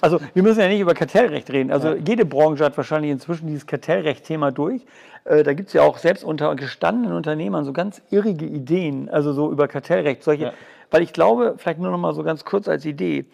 [0.00, 1.70] Also wir müssen ja nicht über Kartellrecht reden.
[1.70, 4.82] Also jede Branche hat wahrscheinlich inzwischen dieses Kartellrecht-Thema durch.
[5.24, 9.32] Äh, da gibt es ja auch selbst unter gestandenen Unternehmern so ganz irrige Ideen, also
[9.32, 10.52] so über Kartellrecht, solche
[10.90, 13.26] weil ich glaube, vielleicht nur noch mal so ganz kurz als Idee,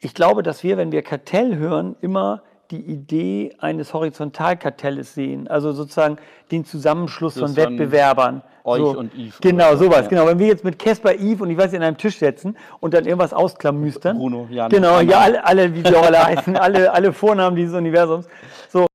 [0.00, 5.72] ich glaube, dass wir, wenn wir Kartell hören, immer die Idee eines Horizontalkartelles sehen, also
[5.72, 6.18] sozusagen
[6.50, 8.42] den Zusammenschluss von Wettbewerbern.
[8.64, 9.34] Euch so, und Eve.
[9.42, 10.08] Genau, sowas, ja.
[10.08, 10.26] genau.
[10.26, 12.94] Wenn wir jetzt mit Casper, Eve und ich weiß nicht, an einem Tisch setzen und
[12.94, 14.16] dann irgendwas ausklamüstern.
[14.16, 14.70] Bruno, Jan.
[14.70, 18.26] Genau, ja, alle, alle, wie sie auch alle heißen, alle, alle Vornamen dieses Universums.
[18.70, 18.86] So,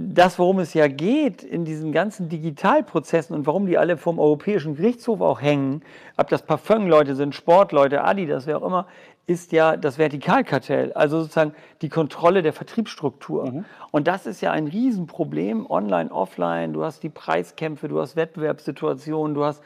[0.00, 4.76] das, worum es ja geht in diesen ganzen Digitalprozessen und warum die alle vom Europäischen
[4.76, 5.82] Gerichtshof auch hängen,
[6.16, 8.86] ob das Parfumleute sind, Sportleute, Adidas, wer auch immer,
[9.26, 11.52] ist ja das Vertikalkartell, also sozusagen
[11.82, 13.50] die Kontrolle der Vertriebsstruktur.
[13.50, 13.64] Mhm.
[13.90, 19.34] Und das ist ja ein Riesenproblem, online, offline, du hast die Preiskämpfe, du hast Wettbewerbssituationen,
[19.34, 19.62] du hast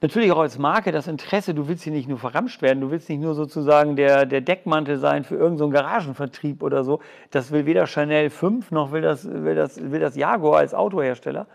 [0.00, 3.08] natürlich auch als Marke das Interesse, du willst hier nicht nur verramscht werden, du willst
[3.08, 7.00] nicht nur sozusagen der, der Deckmantel sein für irgendeinen so Garagenvertrieb oder so.
[7.30, 11.46] Das will weder Chanel 5 noch will das, will das, will das Jaguar als Autohersteller.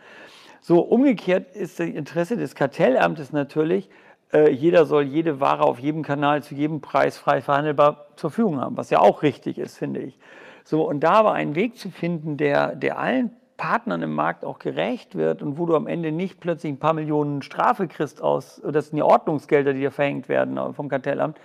[0.61, 3.89] So umgekehrt ist das Interesse des Kartellamtes natürlich,
[4.33, 8.59] äh, jeder soll jede Ware auf jedem Kanal zu jedem Preis frei verhandelbar zur Verfügung
[8.59, 10.17] haben, was ja auch richtig ist, finde ich.
[10.63, 14.59] So, und da war ein Weg zu finden, der, der allen Partnern im Markt auch
[14.59, 18.61] gerecht wird und wo du am Ende nicht plötzlich ein paar Millionen Strafe kriegst aus,
[18.63, 21.37] das sind ja Ordnungsgelder, die dir verhängt werden vom Kartellamt,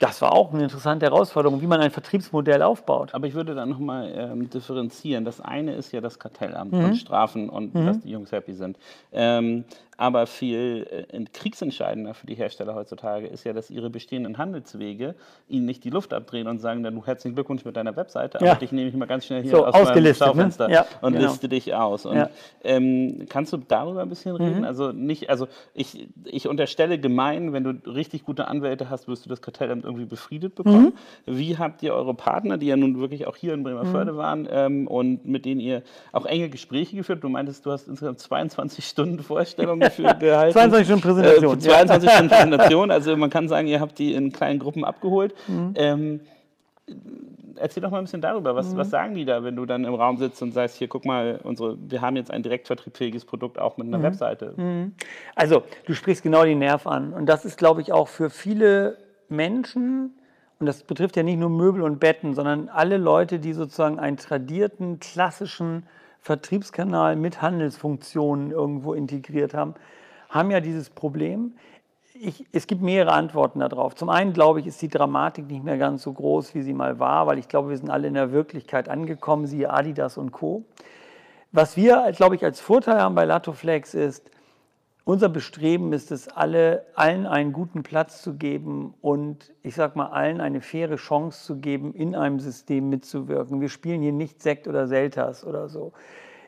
[0.00, 3.12] das war auch eine interessante Herausforderung, wie man ein Vertriebsmodell aufbaut.
[3.12, 5.26] Aber ich würde da nochmal ähm, differenzieren.
[5.26, 6.84] Das eine ist ja das Kartellamt mhm.
[6.86, 7.86] und Strafen und mhm.
[7.86, 8.78] dass die Jungs happy sind.
[9.12, 9.64] Ähm,
[10.00, 15.14] aber viel äh, kriegsentscheidender für die Hersteller heutzutage ist ja, dass ihre bestehenden Handelswege
[15.46, 18.52] ihnen nicht die Luft abdrehen und sagen, dann herzlichen Glückwunsch mit deiner Webseite, ja.
[18.52, 20.14] aber dich nehme ich mal ganz schnell hier so, aus meinem ne?
[20.14, 20.74] Schaufenster ne?
[20.74, 21.26] ja, und genau.
[21.26, 22.06] liste dich aus.
[22.06, 22.30] Und ja.
[22.64, 24.60] ähm, kannst du darüber ein bisschen reden?
[24.60, 24.64] Mhm.
[24.64, 29.28] Also nicht, also ich, ich unterstelle gemein, wenn du richtig gute Anwälte hast, wirst du
[29.28, 30.94] das Kartellamt irgendwie befriedet bekommen.
[31.26, 31.38] Mhm.
[31.38, 34.16] Wie habt ihr eure Partner, die ja nun wirklich auch hier in Bremerförde mhm.
[34.16, 35.82] waren ähm, und mit denen ihr
[36.12, 37.22] auch enge Gespräche geführt?
[37.22, 40.52] Du meintest, du hast insgesamt 22 Stunden Vorstellungen gehalten.
[40.58, 41.58] 22 Stunden Präsentation.
[41.58, 42.90] Äh, 22 Stunden Präsentation.
[42.90, 45.34] Also man kann sagen, ihr habt die in kleinen Gruppen abgeholt.
[45.48, 45.74] Mhm.
[45.76, 46.20] Ähm,
[47.60, 48.54] erzähl doch mal ein bisschen darüber.
[48.54, 48.78] Was, mhm.
[48.78, 51.40] was sagen die da, wenn du dann im Raum sitzt und sagst, hier, guck mal,
[51.42, 54.02] unsere, wir haben jetzt ein direktvertriebfähiges Produkt auch mit einer mhm.
[54.02, 54.54] Webseite?
[54.56, 54.94] Mhm.
[55.34, 57.12] Also, du sprichst genau den Nerv an.
[57.12, 58.96] Und das ist, glaube ich, auch für viele
[59.28, 60.14] Menschen,
[60.58, 64.16] und das betrifft ja nicht nur Möbel und Betten, sondern alle Leute, die sozusagen einen
[64.16, 65.84] tradierten, klassischen
[66.20, 69.74] Vertriebskanal mit Handelsfunktionen irgendwo integriert haben,
[70.28, 71.54] haben ja dieses Problem.
[72.14, 73.94] Ich, es gibt mehrere Antworten darauf.
[73.94, 76.98] Zum einen glaube ich, ist die Dramatik nicht mehr ganz so groß, wie sie mal
[76.98, 80.64] war, weil ich glaube, wir sind alle in der Wirklichkeit angekommen, siehe Adidas und Co.
[81.52, 84.30] Was wir, glaube ich, als Vorteil haben bei Latoflex ist,
[85.04, 90.08] unser Bestreben ist es, alle, allen einen guten Platz zu geben und ich sage mal,
[90.08, 93.60] allen eine faire Chance zu geben, in einem System mitzuwirken.
[93.60, 95.92] Wir spielen hier nicht Sekt oder Selters oder so.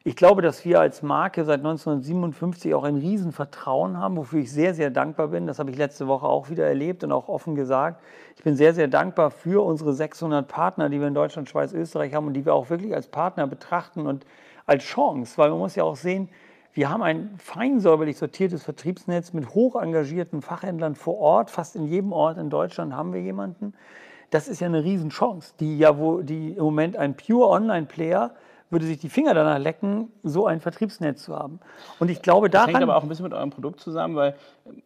[0.05, 4.75] Ich glaube, dass wir als Marke seit 1957 auch ein Riesenvertrauen haben, wofür ich sehr,
[4.75, 5.47] sehr dankbar bin.
[5.47, 8.03] Das habe ich letzte Woche auch wieder erlebt und auch offen gesagt.
[8.37, 12.15] Ich bin sehr, sehr dankbar für unsere 600 Partner, die wir in Deutschland, Schweiz, Österreich
[12.15, 14.27] haben und die wir auch wirklich als Partner betrachten und
[14.67, 16.29] als Chance, weil man muss ja auch sehen,
[16.75, 21.51] wir haben ein fein säuberlich sortiertes Vertriebsnetz mit hoch engagierten Fachhändlern vor Ort.
[21.51, 23.75] Fast in jedem Ort in Deutschland haben wir jemanden.
[24.31, 28.35] Das ist ja eine Riesenchance, die ja, wo die im Moment ein pure Online-Player
[28.73, 31.61] würde sich die Finger danach lecken, so ein Vertriebsnetz zu haben.
[31.99, 32.69] Und ich glaube, daran...
[32.69, 34.35] Das hängt aber auch ein bisschen mit eurem Produkt zusammen, weil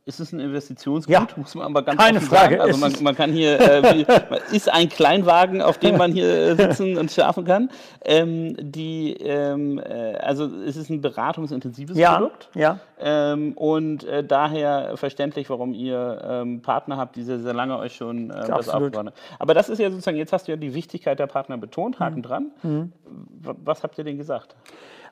[0.06, 2.56] ist es ein Investitionsgut, Ja, muss man aber ganz keine Frage.
[2.56, 2.60] sagen.
[2.60, 4.04] Also man, man kann hier, äh,
[4.50, 7.68] ist ein Kleinwagen, auf dem man hier äh, sitzen und schlafen kann.
[8.02, 12.48] Ähm, die, ähm, äh, also es ist ein beratungsintensives Ja, Produkt.
[12.54, 12.78] ja.
[12.98, 17.94] Ähm, und äh, daher verständlich, warum ihr ähm, Partner habt, die sehr, sehr lange euch
[17.94, 19.10] schon äh, das aufbauen.
[19.38, 22.04] Aber das ist ja sozusagen, jetzt hast du ja die Wichtigkeit der Partner betont, Mhm.
[22.04, 22.52] Haken dran.
[22.62, 24.56] W- Was habt ihr denn gesagt?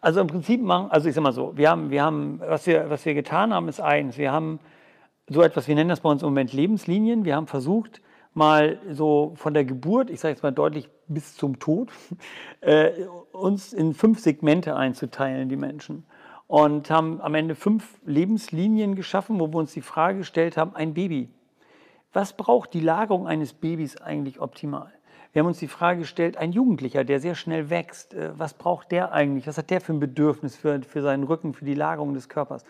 [0.00, 2.90] Also im Prinzip machen, also ich sag mal so, wir haben, wir haben, was wir,
[2.90, 4.18] was wir getan haben, ist eins.
[4.18, 4.61] Wir haben
[5.29, 7.24] so etwas, wir nennen das bei uns im Moment Lebenslinien.
[7.24, 8.03] Wir haben versucht,
[8.35, 11.90] mal so von der Geburt, ich sage jetzt mal deutlich bis zum Tod,
[12.61, 12.90] äh,
[13.33, 16.05] uns in fünf Segmente einzuteilen, die Menschen.
[16.46, 20.92] Und haben am Ende fünf Lebenslinien geschaffen, wo wir uns die Frage gestellt haben, ein
[20.92, 21.31] Baby,
[22.12, 24.92] was braucht die Lagerung eines Babys eigentlich optimal?
[25.35, 28.92] Wir haben uns die Frage gestellt, ein Jugendlicher, der sehr schnell wächst, äh, was braucht
[28.92, 29.49] der eigentlich?
[29.49, 32.62] Was hat der für ein Bedürfnis für, für seinen Rücken, für die Lagerung des Körpers?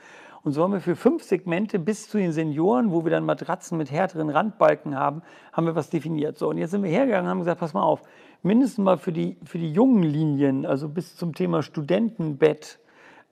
[0.43, 3.77] Und so haben wir für fünf Segmente bis zu den Senioren, wo wir dann Matratzen
[3.77, 5.21] mit härteren Randbalken haben,
[5.53, 6.39] haben wir was definiert.
[6.39, 8.01] So, und jetzt sind wir hergegangen und haben gesagt, pass mal auf,
[8.43, 12.79] mindestens mal für die, für die jungen Linien, also bis zum Thema Studentenbett,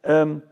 [0.03, 0.43] ähm,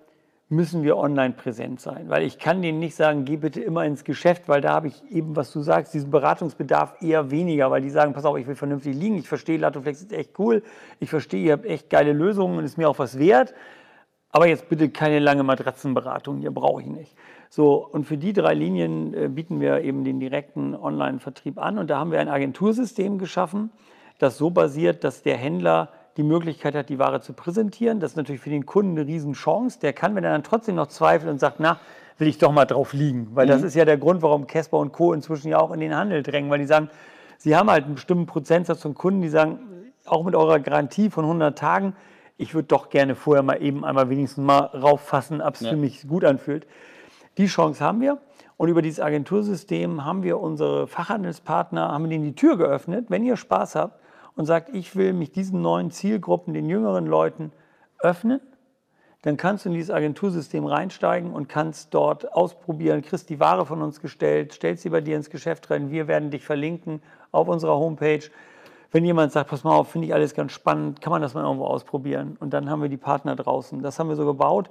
[0.51, 2.09] müssen wir online präsent sein.
[2.09, 5.11] Weil ich kann denen nicht sagen, geh bitte immer ins Geschäft, weil da habe ich
[5.11, 8.57] eben, was du sagst, diesen Beratungsbedarf eher weniger, weil die sagen, pass auf, ich will
[8.57, 10.65] vernünftig liegen, ich verstehe, Latoflex ist echt cool,
[10.99, 13.55] ich verstehe, ihr habt echt geile Lösungen und ist mir auch was wert,
[14.33, 17.15] aber jetzt bitte keine lange Matratzenberatung, hier brauche ich nicht.
[17.49, 21.91] So, und für die drei Linien äh, bieten wir eben den direkten Online-Vertrieb an und
[21.91, 23.71] da haben wir ein Agentursystem geschaffen,
[24.19, 28.01] das so basiert, dass der Händler die Möglichkeit hat, die Ware zu präsentieren.
[28.01, 29.79] Das ist natürlich für den Kunden eine Riesenchance.
[29.81, 31.79] Der kann, wenn er dann trotzdem noch zweifelt und sagt, na,
[32.18, 33.29] will ich doch mal drauf liegen.
[33.33, 35.12] Weil das ist ja der Grund, warum Casper und Co.
[35.12, 36.90] inzwischen ja auch in den Handel drängen, weil die sagen,
[37.38, 39.61] sie haben halt einen bestimmten Prozentsatz von Kunden, die sagen,
[40.05, 41.94] auch mit eurer Garantie von 100 Tagen,
[42.37, 45.70] ich würde doch gerne vorher mal eben einmal wenigstens mal rauffassen, ob es Ja.
[45.70, 46.66] für mich gut anfühlt.
[47.38, 48.18] Die Chance haben wir.
[48.57, 53.07] Und über dieses Agentursystem haben wir unsere Fachhandelspartner, haben denen die Tür geöffnet.
[53.09, 54.00] Wenn ihr Spaß habt
[54.40, 57.53] und sagt, ich will mich diesen neuen Zielgruppen, den jüngeren Leuten
[57.98, 58.40] öffnen,
[59.20, 63.83] dann kannst du in dieses Agentursystem reinsteigen und kannst dort ausprobieren, kriegst die Ware von
[63.83, 65.90] uns gestellt, stellst sie bei dir ins Geschäft rein.
[65.90, 68.22] Wir werden dich verlinken auf unserer Homepage.
[68.90, 71.44] Wenn jemand sagt, pass mal auf, finde ich alles ganz spannend, kann man das mal
[71.44, 72.38] irgendwo ausprobieren.
[72.40, 73.83] Und dann haben wir die Partner draußen.
[73.83, 74.70] Das haben wir so gebaut.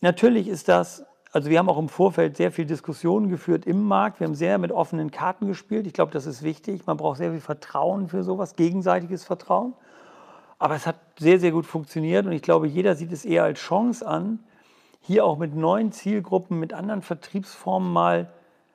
[0.00, 4.18] Natürlich ist das, also wir haben auch im Vorfeld sehr viel Diskussionen geführt im Markt.
[4.18, 5.86] Wir haben sehr mit offenen Karten gespielt.
[5.86, 6.86] Ich glaube, das ist wichtig.
[6.86, 9.74] Man braucht sehr viel Vertrauen für sowas, gegenseitiges Vertrauen.
[10.58, 13.60] Aber es hat sehr, sehr gut funktioniert und ich glaube, jeder sieht es eher als
[13.60, 14.40] Chance an,
[15.00, 18.30] hier auch mit neuen Zielgruppen, mit anderen Vertriebsformen mal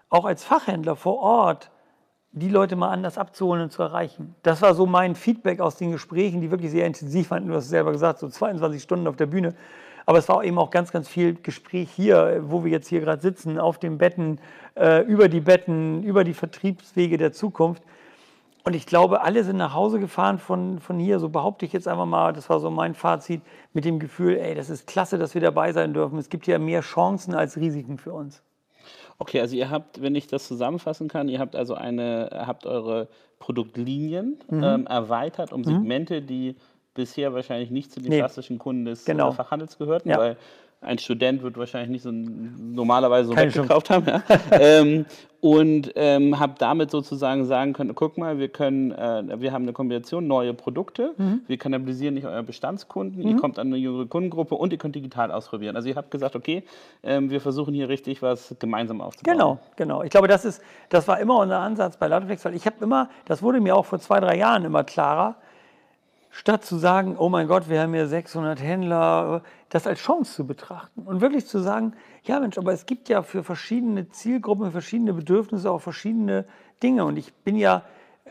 [0.10, 1.70] auch als Fachhändler vor Ort
[2.32, 4.36] die Leute mal anders abzuholen und zu erreichen.
[4.44, 7.48] Das war so mein Feedback aus den Gesprächen, die wirklich sehr intensiv waren.
[7.48, 9.56] Du hast es selber gesagt, so 22 Stunden auf der Bühne.
[10.06, 13.22] Aber es war eben auch ganz, ganz viel Gespräch hier, wo wir jetzt hier gerade
[13.22, 14.40] sitzen, auf den Betten,
[14.76, 17.82] äh, über die Betten, über die Vertriebswege der Zukunft.
[18.64, 21.88] Und ich glaube, alle sind nach Hause gefahren von, von hier, so behaupte ich jetzt
[21.88, 23.42] einfach mal, das war so mein Fazit,
[23.74, 26.18] mit dem Gefühl, ey, das ist klasse, dass wir dabei sein dürfen.
[26.18, 28.42] Es gibt ja mehr Chancen als Risiken für uns.
[29.18, 33.08] Okay, also ihr habt, wenn ich das zusammenfassen kann, ihr habt also eine, habt eure
[33.40, 34.64] Produktlinien Mhm.
[34.64, 36.56] ähm, erweitert um Segmente, die
[36.96, 38.18] bisher wahrscheinlich nicht zu den Nee.
[38.18, 39.32] klassischen Kunden des Genau.
[39.32, 40.18] Fachhandels gehörten, Ja.
[40.18, 40.38] weil
[40.82, 44.06] ein Student wird wahrscheinlich nicht so normalerweise so Keine weggekauft haben.
[44.08, 44.22] Ja?
[44.52, 45.06] ähm,
[45.42, 49.74] und ähm, habe damit sozusagen sagen können, guck mal, wir können, äh, wir haben eine
[49.74, 51.42] Kombination neue Produkte, Mhm.
[51.48, 55.32] wir kannibalisieren nicht euer Bestandskunden, ihr kommt an eine jüngere Kundengruppe und ihr könnt digital
[55.32, 55.76] ausprobieren.
[55.76, 56.64] Also ihr habt gesagt, okay,
[57.04, 59.34] ähm, wir versuchen hier richtig was gemeinsam aufzubauen.
[59.38, 60.04] Genau, genau.
[60.04, 63.10] Ich glaube, das, ist, das war immer unser Ansatz bei Lauteflex, weil ich habe immer,
[63.26, 65.36] das wurde mir auch vor zwei, drei Jahren immer klarer,
[66.36, 70.46] statt zu sagen, oh mein Gott, wir haben hier 600 Händler, das als Chance zu
[70.46, 71.94] betrachten und wirklich zu sagen,
[72.24, 76.44] ja Mensch, aber es gibt ja für verschiedene Zielgruppen, verschiedene Bedürfnisse auch verschiedene
[76.84, 77.84] Dinge und ich bin ja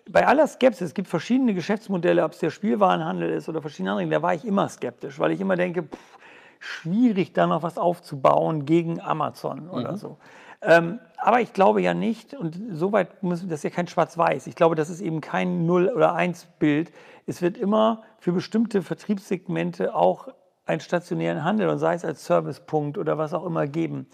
[0.06, 4.08] bei aller Skepsis, es gibt verschiedene Geschäftsmodelle, ob es der Spielwarenhandel ist oder verschiedene andere,
[4.10, 6.18] da war ich immer skeptisch, weil ich immer denke, pff,
[6.58, 10.18] schwierig da noch was aufzubauen gegen Amazon oder so.
[10.64, 14.46] Ähm, aber ich glaube ja nicht, und soweit müssen das ist ja kein Schwarz-Weiß.
[14.46, 16.92] Ich glaube, das ist eben kein Null- oder Eins-Bild.
[17.26, 20.28] Es wird immer für bestimmte Vertriebssegmente auch
[20.66, 24.06] einen stationären Handel und sei es als Servicepunkt oder was auch immer geben.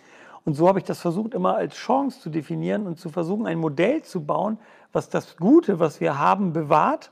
[0.44, 3.58] Und so habe ich das versucht, immer als Chance zu definieren und zu versuchen, ein
[3.58, 4.58] Modell zu bauen,
[4.92, 7.10] was das Gute, was wir haben, bewahrt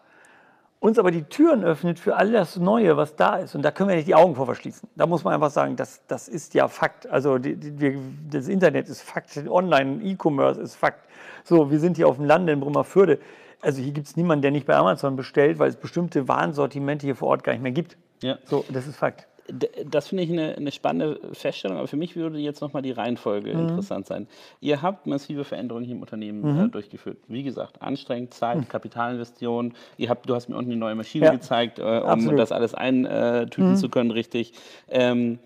[0.80, 3.54] uns aber die Türen öffnet für all das Neue, was da ist.
[3.54, 4.88] Und da können wir nicht die Augen vor verschließen.
[4.94, 7.08] Da muss man einfach sagen, das, das ist ja Fakt.
[7.08, 7.98] Also die, die,
[8.30, 11.08] das Internet ist Fakt, Online, E-Commerce ist Fakt.
[11.44, 13.18] So, wir sind hier auf dem Lande in Brummerfürde.
[13.60, 17.16] also hier gibt es niemanden, der nicht bei Amazon bestellt, weil es bestimmte Warensortimente hier
[17.16, 17.96] vor Ort gar nicht mehr gibt.
[18.22, 18.38] Ja.
[18.44, 19.26] So, das ist Fakt.
[19.86, 23.54] Das finde ich eine, eine, spannende Feststellung, aber für mich würde jetzt nochmal die Reihenfolge
[23.54, 23.68] mhm.
[23.68, 24.26] interessant sein.
[24.60, 26.66] Ihr habt massive Veränderungen hier im Unternehmen mhm.
[26.66, 27.18] äh, durchgeführt.
[27.28, 28.68] Wie gesagt, anstrengend, Zeit, mhm.
[28.68, 29.74] Kapitalinvestitionen.
[29.96, 31.32] Ihr habt, du hast mir unten eine neue Maschine ja.
[31.32, 32.38] gezeigt, äh, um Absolut.
[32.38, 33.76] das alles eintüten mhm.
[33.76, 34.52] zu können, richtig.
[34.88, 35.38] Ähm,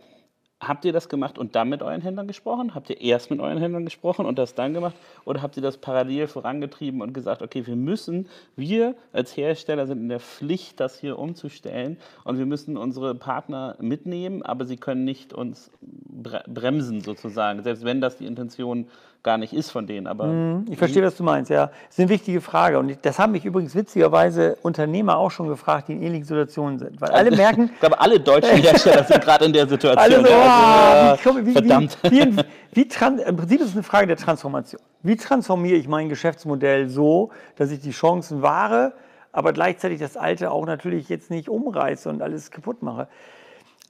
[0.63, 2.77] Habt ihr das gemacht und dann mit euren Händlern gesprochen?
[2.77, 4.95] Habt ihr erst mit euren Händlern gesprochen und das dann gemacht?
[5.25, 9.99] Oder habt ihr das parallel vorangetrieben und gesagt, okay, wir müssen, wir als Hersteller sind
[9.99, 15.05] in der Pflicht, das hier umzustellen und wir müssen unsere Partner mitnehmen, aber sie können
[15.05, 18.87] nicht uns bremsen sozusagen, selbst wenn das die Intention
[19.23, 20.07] gar nicht ist von denen.
[20.07, 21.67] Aber mhm, ich verstehe, was du meinst, ja.
[21.67, 22.79] Das ist eine wichtige Frage.
[22.79, 27.01] Und das haben mich übrigens witzigerweise Unternehmer auch schon gefragt, die in ähnlichen Situationen sind.
[27.01, 27.71] Weil alle merken.
[27.75, 29.99] ich glaube, alle deutschen Hersteller sind gerade in der Situation.
[29.99, 31.99] Alle so, also, wie, wie, verdammt.
[32.03, 32.37] Wie,
[32.73, 32.89] wie,
[33.27, 34.81] Im Prinzip ist es eine Frage der Transformation.
[35.03, 38.93] Wie transformiere ich mein Geschäftsmodell so, dass ich die Chancen wahre,
[39.33, 43.09] aber gleichzeitig das Alte auch natürlich jetzt nicht umreiße und alles kaputt mache?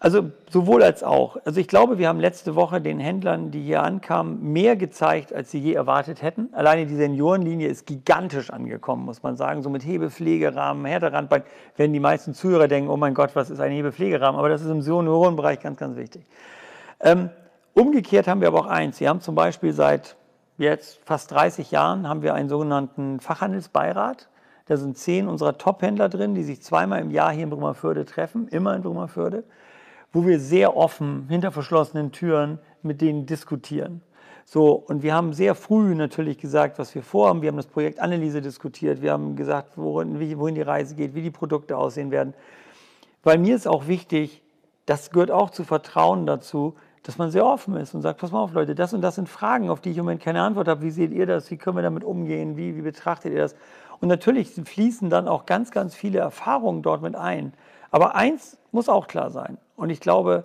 [0.03, 1.37] Also sowohl als auch.
[1.45, 5.53] Also ich glaube, wir haben letzte Woche den Händlern, die hier ankamen, mehr gezeigt, als
[5.53, 6.49] sie je erwartet hätten.
[6.55, 9.63] Alleine die Seniorenlinie ist gigantisch angekommen, muss man sagen.
[9.63, 11.45] So mit Hebepflegerahmen, Härterandbein
[11.77, 14.41] werden die meisten Zuhörer denken, oh mein Gott, was ist ein Hebepflegerahmen?
[14.41, 16.27] Aber das ist im Seniorenbereich ganz, ganz wichtig.
[16.99, 17.31] Ähm,
[17.73, 18.99] umgekehrt haben wir aber auch eins.
[18.99, 20.17] Sie haben zum Beispiel seit
[20.59, 24.29] jetzt fast 30 Jahren haben wir einen sogenannten Fachhandelsbeirat.
[24.67, 28.49] Da sind zehn unserer Top-Händler drin, die sich zweimal im Jahr hier in Brummerförde treffen,
[28.49, 29.45] immer in Brummerförde
[30.13, 34.03] wo wir sehr offen hinter verschlossenen Türen mit denen diskutieren.
[34.45, 37.43] So, und wir haben sehr früh natürlich gesagt, was wir vorhaben.
[37.43, 39.01] Wir haben das Projekt Analyse diskutiert.
[39.01, 42.35] Wir haben gesagt, wohin, wohin die Reise geht, wie die Produkte aussehen werden.
[43.23, 44.43] Weil mir ist auch wichtig,
[44.85, 48.43] das gehört auch zu Vertrauen dazu, dass man sehr offen ist und sagt, pass mal
[48.43, 50.83] auf Leute, das und das sind Fragen, auf die ich im Moment keine Antwort habe.
[50.83, 51.51] Wie seht ihr das?
[51.51, 52.57] Wie können wir damit umgehen?
[52.57, 53.57] Wie, wie betrachtet ihr das?
[54.01, 57.55] Und natürlich fließen dann auch ganz, ganz viele Erfahrungen dort mit ein.
[57.91, 59.59] Aber eins muss auch klar sein.
[59.77, 60.45] Und ich glaube,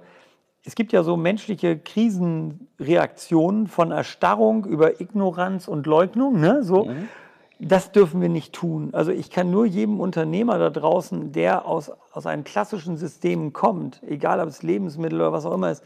[0.64, 6.40] es gibt ja so menschliche Krisenreaktionen von Erstarrung über Ignoranz und Leugnung.
[6.40, 6.64] Ne?
[6.64, 7.08] So, mhm.
[7.60, 8.90] Das dürfen wir nicht tun.
[8.94, 14.02] Also ich kann nur jedem Unternehmer da draußen, der aus, aus einem klassischen System kommt,
[14.04, 15.84] egal ob es Lebensmittel oder was auch immer ist,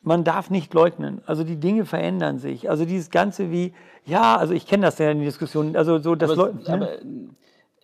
[0.00, 1.20] man darf nicht leugnen.
[1.26, 2.70] Also die Dinge verändern sich.
[2.70, 5.76] Also dieses Ganze wie, ja, also ich kenne das ja in den Diskussionen.
[5.76, 6.52] Also so das aber,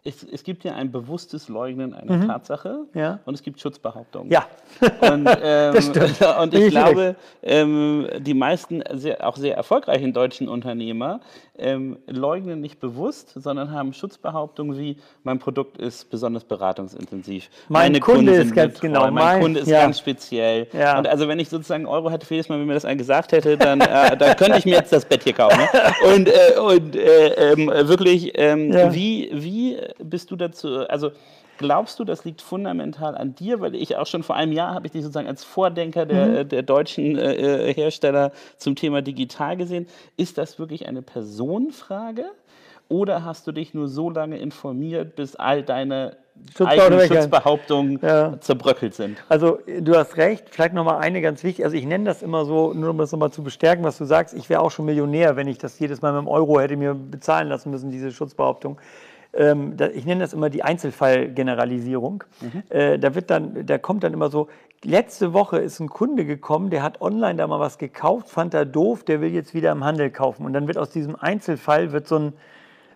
[0.03, 2.27] es, es, gibt ja ein bewusstes Leugnen einer mhm.
[2.27, 3.21] Tatsache ja.
[3.27, 4.31] und es gibt Schutzbehauptungen.
[4.31, 4.47] Ja,
[4.81, 6.21] und, ähm, das stimmt.
[6.41, 11.21] und ich, ich glaube, ähm, die meisten sehr, auch sehr erfolgreichen deutschen Unternehmer
[11.61, 17.51] ähm, leugnen nicht bewusst, sondern haben Schutzbehauptungen wie, mein Produkt ist besonders beratungsintensiv.
[17.69, 19.03] Mein Meine Kunde ist ganz genau.
[19.03, 19.83] Mein, mein Kunde ist ja.
[19.83, 20.67] ganz speziell.
[20.73, 20.99] Ja.
[20.99, 23.33] Und also wenn ich sozusagen Euro hätte für jedes Mal, wenn mir das einen gesagt
[23.33, 25.59] hätte, dann, äh, dann könnte ich mir jetzt das Bett hier kaufen.
[25.59, 25.69] Ne?
[26.15, 31.12] Und, äh, und äh, ähm, wirklich, ähm, wie, wie bist du dazu, also
[31.59, 33.61] glaubst du, das liegt fundamental an dir?
[33.61, 36.48] Weil ich auch schon vor einem Jahr habe ich dich sozusagen als Vordenker der, mhm.
[36.48, 39.87] der deutschen äh, Hersteller zum Thema digital gesehen.
[40.16, 42.24] Ist das wirklich eine Personenfrage?
[42.90, 46.16] Oder hast du dich nur so lange informiert, bis all deine
[46.59, 48.40] eigenen Schutzbehauptungen ja.
[48.40, 49.18] zerbröckelt sind?
[49.29, 52.72] Also du hast recht, vielleicht nochmal eine ganz wichtige, also ich nenne das immer so,
[52.72, 55.46] nur um das nochmal zu bestärken, was du sagst, ich wäre auch schon Millionär, wenn
[55.46, 58.81] ich das jedes Mal mit dem Euro hätte mir bezahlen lassen müssen, diese Schutzbehauptung.
[59.33, 62.25] Ähm, ich nenne das immer die Einzelfallgeneralisierung.
[62.40, 62.62] Mhm.
[62.69, 64.49] Äh, da, wird dann, da kommt dann immer so,
[64.85, 68.64] letzte Woche ist ein Kunde gekommen, der hat online da mal was gekauft, fand er
[68.64, 70.45] doof, der will jetzt wieder im Handel kaufen.
[70.45, 72.33] Und dann wird aus diesem Einzelfall wird so ein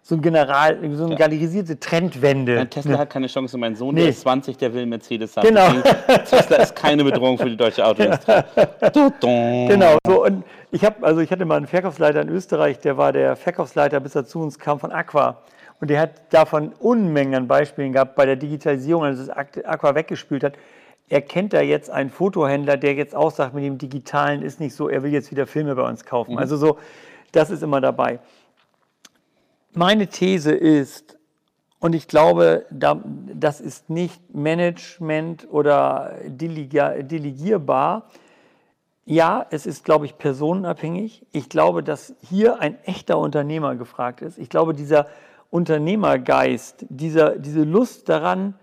[0.06, 1.18] so ein General, so eine ja.
[1.18, 2.56] galerisierte Trendwende.
[2.56, 2.98] Mein Tesla ja.
[2.98, 3.56] hat keine Chance.
[3.56, 4.02] Mein Sohn, nee.
[4.02, 5.48] der ist 20, der will Mercedes haben.
[5.48, 5.66] Genau.
[6.28, 8.42] Tesla ist keine Bedrohung für die deutsche Autoindustrie.
[9.22, 9.96] genau.
[10.06, 13.34] So, und ich habe, also ich hatte mal einen Verkaufsleiter in Österreich, der war der
[13.34, 15.38] Verkaufsleiter, bis er zu uns kam von Aqua.
[15.80, 20.44] Und der hat davon Unmengen an Beispielen gehabt bei der Digitalisierung, als es Aqua weggespült
[20.44, 20.54] hat.
[21.08, 24.74] Er kennt da jetzt einen Fotohändler, der jetzt auch sagt, mit dem Digitalen ist nicht
[24.74, 26.32] so, er will jetzt wieder Filme bei uns kaufen.
[26.32, 26.38] Mhm.
[26.38, 26.78] Also so,
[27.32, 28.20] das ist immer dabei.
[29.74, 31.18] Meine These ist,
[31.80, 38.08] und ich glaube, das ist nicht Management oder delegierbar.
[39.04, 41.26] Ja, es ist, glaube ich, personenabhängig.
[41.32, 44.38] Ich glaube, dass hier ein echter Unternehmer gefragt ist.
[44.38, 45.08] Ich glaube, dieser
[45.54, 48.54] Unternehmergeist, dieser, diese Lust daran,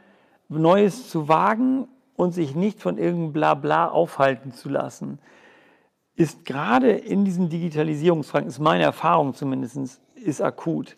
[0.49, 5.19] Neues zu wagen und sich nicht von irgendeinem Blabla aufhalten zu lassen,
[6.17, 10.97] ist gerade in diesen Digitalisierungsfragen, ist meine Erfahrung zumindest, ist akut.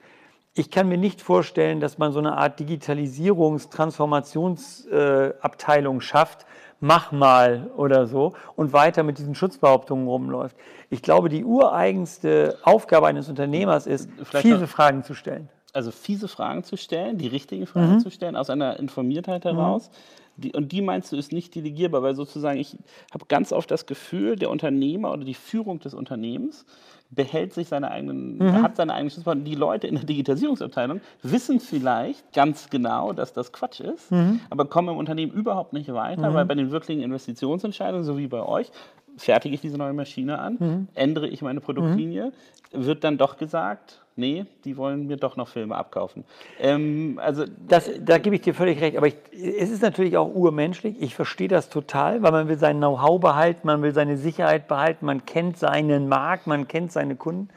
[0.56, 6.48] Ich kann mir nicht vorstellen, dass man so eine Art Digitalisierungs-, Transformationsabteilung äh, schafft,
[6.80, 10.58] mach mal oder so, und weiter mit diesen Schutzbehauptungen rumläuft.
[10.90, 15.50] Ich glaube, die ureigenste Aufgabe eines Unternehmers ist, Vielleicht viele Fragen zu stellen.
[15.74, 18.00] Also fiese Fragen zu stellen, die richtigen Fragen mhm.
[18.00, 19.90] zu stellen, aus einer Informiertheit heraus.
[19.90, 19.94] Mhm.
[20.36, 22.76] Die, und die meinst du, ist nicht delegierbar, weil sozusagen ich
[23.14, 26.66] habe ganz oft das Gefühl, der Unternehmer oder die Führung des Unternehmens
[27.12, 28.64] behält sich seine eigenen, mhm.
[28.64, 29.42] hat seine eigenen Schlüsselworte.
[29.42, 34.40] Die Leute in der Digitalisierungsabteilung wissen vielleicht ganz genau, dass das Quatsch ist, mhm.
[34.50, 36.34] aber kommen im Unternehmen überhaupt nicht weiter, mhm.
[36.34, 38.72] weil bei den wirklichen Investitionsentscheidungen, so wie bei euch,
[39.18, 40.88] fertige ich diese neue Maschine an, mhm.
[40.94, 42.32] ändere ich meine Produktlinie,
[42.72, 46.24] wird dann doch gesagt, nee, die wollen mir doch noch Filme abkaufen.
[46.60, 50.34] Ähm, also das, da gebe ich dir völlig recht, aber ich, es ist natürlich auch
[50.34, 51.02] urmenschlich.
[51.02, 55.06] Ich verstehe das total, weil man will sein Know-how behalten, man will seine Sicherheit behalten,
[55.06, 57.50] man kennt seinen Markt, man kennt seine Kunden.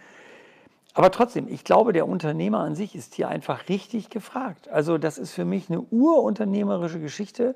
[0.94, 4.68] Aber trotzdem, ich glaube, der Unternehmer an sich ist hier einfach richtig gefragt.
[4.68, 7.54] Also das ist für mich eine urunternehmerische Geschichte,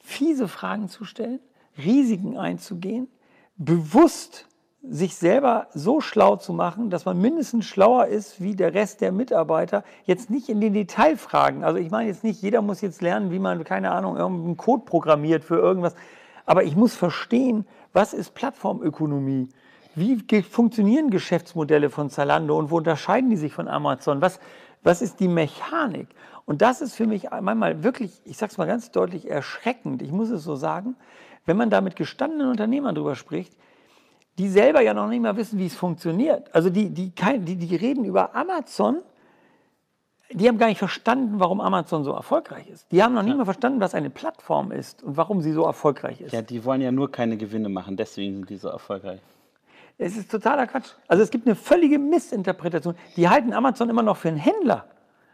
[0.00, 1.40] fiese Fragen zu stellen,
[1.76, 3.08] Risiken einzugehen,
[3.56, 4.46] bewusst
[4.86, 9.12] sich selber so schlau zu machen, dass man mindestens schlauer ist wie der Rest der
[9.12, 9.82] Mitarbeiter.
[10.04, 11.64] Jetzt nicht in den Detailfragen.
[11.64, 14.84] Also ich meine jetzt nicht, jeder muss jetzt lernen, wie man, keine Ahnung, irgendeinen Code
[14.84, 15.94] programmiert für irgendwas.
[16.44, 19.48] Aber ich muss verstehen, was ist Plattformökonomie?
[19.94, 24.20] Wie funktionieren Geschäftsmodelle von Zalando und wo unterscheiden die sich von Amazon?
[24.20, 24.38] Was,
[24.82, 26.08] was ist die Mechanik?
[26.44, 30.02] Und das ist für mich manchmal wirklich, ich sage es mal ganz deutlich, erschreckend.
[30.02, 30.96] Ich muss es so sagen,
[31.46, 33.54] wenn man da mit gestandenen Unternehmern drüber spricht,
[34.38, 36.52] die selber ja noch nicht mal wissen, wie es funktioniert.
[36.54, 38.98] Also die, die, die, die reden über Amazon,
[40.30, 42.90] die haben gar nicht verstanden, warum Amazon so erfolgreich ist.
[42.90, 43.28] Die haben noch ja.
[43.28, 46.32] nicht mal verstanden, was eine Plattform ist und warum sie so erfolgreich ist.
[46.32, 49.20] Ja, die wollen ja nur keine Gewinne machen, deswegen sind die so erfolgreich.
[49.96, 50.90] Es ist totaler Quatsch.
[51.06, 52.96] Also es gibt eine völlige Missinterpretation.
[53.16, 54.86] Die halten Amazon immer noch für einen Händler.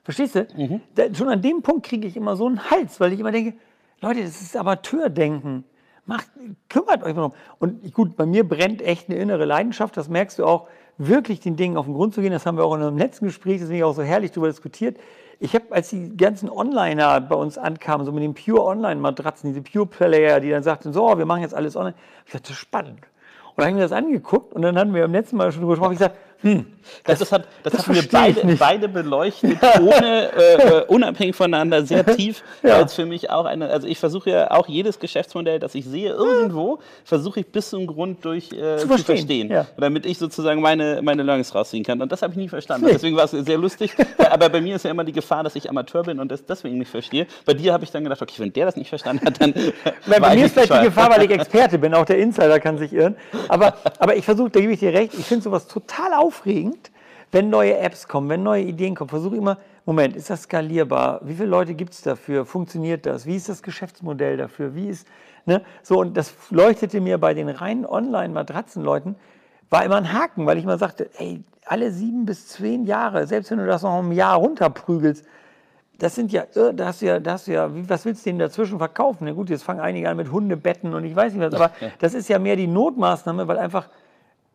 [0.02, 0.46] Verstehst du?
[0.54, 0.82] Mhm.
[0.94, 3.54] Da, schon an dem Punkt kriege ich immer so einen Hals, weil ich immer denke,
[4.02, 5.64] Leute, das ist Amateurdenken.
[6.06, 6.26] Macht,
[6.68, 7.32] kümmert euch darum.
[7.58, 9.96] Und gut, bei mir brennt echt eine innere Leidenschaft.
[9.96, 10.68] Das merkst du auch,
[11.00, 12.30] wirklich den Dingen auf den Grund zu gehen.
[12.30, 14.98] Das haben wir auch in einem letzten Gespräch, deswegen auch so herrlich darüber diskutiert.
[15.38, 19.62] Ich habe, als die ganzen Onliner bei uns ankamen, so mit den Pure Online-Matratzen, diese
[19.62, 23.00] Pure Player, die dann sagten, so, wir machen jetzt alles online, ich dachte, spannend.
[23.00, 25.62] Und dann habe ich mir das angeguckt und dann hatten wir am letzten Mal schon
[25.62, 25.92] drüber gesprochen.
[25.92, 26.66] Ich gesagt, hm,
[27.04, 31.84] das, das, hat, das, das haben wir beide, beide beleuchtet, ohne, äh, äh, unabhängig voneinander,
[31.84, 32.42] sehr tief.
[32.62, 32.76] ja.
[32.76, 36.10] Als für mich auch eine, also ich versuche ja auch jedes Geschäftsmodell, das ich sehe,
[36.12, 39.50] irgendwo, versuche ich bis zum Grund durch äh, zu, zu verstehen.
[39.50, 39.66] Ja.
[39.76, 42.00] Damit ich sozusagen meine, meine Learnings rausziehen kann.
[42.00, 42.86] Und das habe ich nie verstanden.
[42.86, 42.92] Nee.
[42.92, 43.94] Deswegen war es sehr lustig.
[44.30, 46.78] Aber bei mir ist ja immer die Gefahr, dass ich Amateur bin und das deswegen
[46.78, 47.26] nicht verstehe.
[47.44, 49.54] Bei dir habe ich dann gedacht, okay, wenn der das nicht verstanden hat, dann.
[50.06, 52.78] Bei, bei mir ist vielleicht die Gefahr, weil ich Experte bin, auch der Insider kann
[52.78, 53.16] sich irren.
[53.48, 56.90] Aber, aber ich versuche, da gebe ich dir recht, ich finde sowas total aufregend
[57.32, 61.20] wenn neue Apps kommen, wenn neue Ideen kommen, versuche immer, Moment, ist das skalierbar?
[61.22, 62.44] Wie viele Leute gibt es dafür?
[62.44, 63.26] Funktioniert das?
[63.26, 64.74] Wie ist das Geschäftsmodell dafür?
[64.74, 65.06] Wie ist,
[65.46, 65.62] ne?
[65.82, 69.16] So, und das leuchtete mir bei den reinen Online-Matratzenleuten,
[69.70, 73.50] war immer ein Haken, weil ich mal sagte, ey, alle sieben bis zehn Jahre, selbst
[73.50, 75.24] wenn du das noch ein Jahr runterprügelst,
[75.98, 78.38] das sind ja, da hast du ja, da hast du ja, was willst du denn
[78.38, 79.26] dazwischen verkaufen?
[79.26, 82.14] Na gut, jetzt fangen einige an mit Hundebetten und ich weiß nicht was, aber das
[82.14, 83.88] ist ja mehr die Notmaßnahme, weil einfach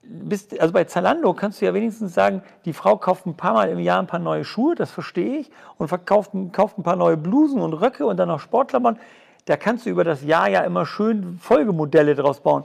[0.08, 3.70] bist, also bei Zalando kannst du ja wenigstens sagen, die Frau kauft ein paar Mal
[3.70, 7.18] im Jahr ein paar neue Schuhe, das verstehe ich, und verkauft, kauft ein paar neue
[7.18, 8.98] Blusen und Röcke und dann noch Sportklammern.
[9.46, 12.64] Da kannst du über das Jahr ja immer schön Folgemodelle draus bauen.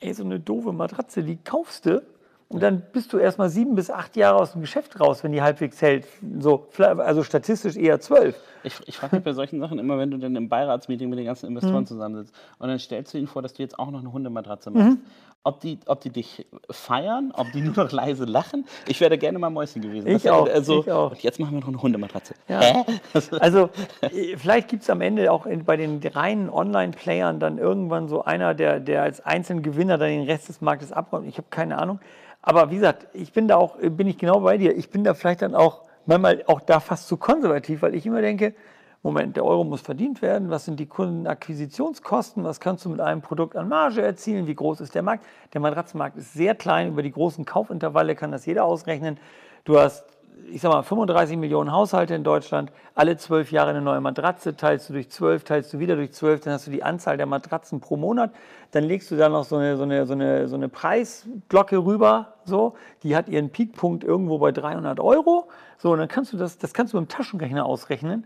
[0.00, 2.02] Ey, so eine doofe Matratze, die kaufst du
[2.50, 5.32] und dann bist du erst mal sieben bis acht Jahre aus dem Geschäft raus, wenn
[5.32, 6.06] die halbwegs hält.
[6.38, 8.36] So, also statistisch eher zwölf.
[8.64, 11.26] Ich, ich frage mich bei solchen Sachen immer, wenn du dann im Beiratsmeeting mit den
[11.26, 11.86] ganzen Investoren mhm.
[11.86, 14.88] zusammensitzt und dann stellst du ihnen vor, dass du jetzt auch noch eine Hundematratze machst.
[14.88, 15.00] Mhm
[15.44, 18.66] ob die, ob die dich feiern, ob die nur noch leise lachen.
[18.86, 20.08] Ich wäre gerne mal Mäuschen gewesen.
[20.08, 21.12] Ich auch, also, ich auch.
[21.12, 22.34] Und jetzt machen wir noch eine Hundematratze.
[22.48, 22.60] Ja.
[22.60, 22.84] Hä?
[23.40, 28.24] Also äh, vielleicht gibt es am Ende auch bei den reinen Online-Playern dann irgendwann so
[28.24, 31.26] einer, der, der als einzelnen Gewinner dann den Rest des Marktes abräumt.
[31.26, 32.00] Ich habe keine Ahnung.
[32.42, 34.76] Aber wie gesagt, ich bin da auch, bin ich genau bei dir.
[34.76, 38.22] Ich bin da vielleicht dann auch manchmal auch da fast zu konservativ, weil ich immer
[38.22, 38.54] denke,
[39.02, 40.50] Moment, der Euro muss verdient werden.
[40.50, 42.42] Was sind die Kundenakquisitionskosten?
[42.42, 44.48] Was kannst du mit einem Produkt an Marge erzielen?
[44.48, 45.24] Wie groß ist der Markt?
[45.54, 46.88] Der Matratzenmarkt ist sehr klein.
[46.88, 49.18] Über die großen Kaufintervalle kann das jeder ausrechnen.
[49.64, 50.04] Du hast,
[50.50, 52.72] ich sag mal, 35 Millionen Haushalte in Deutschland.
[52.94, 54.56] Alle zwölf Jahre eine neue Matratze.
[54.56, 56.40] Teilst du durch zwölf, teilst du wieder durch zwölf.
[56.40, 58.32] Dann hast du die Anzahl der Matratzen pro Monat.
[58.70, 62.34] Dann legst du da noch so eine, so eine, so eine, so eine Preisglocke rüber.
[62.44, 62.74] So.
[63.02, 65.48] Die hat ihren Peakpunkt irgendwo bei 300 Euro.
[65.78, 68.24] So, und dann kannst du das, das kannst du mit dem Taschenrechner ausrechnen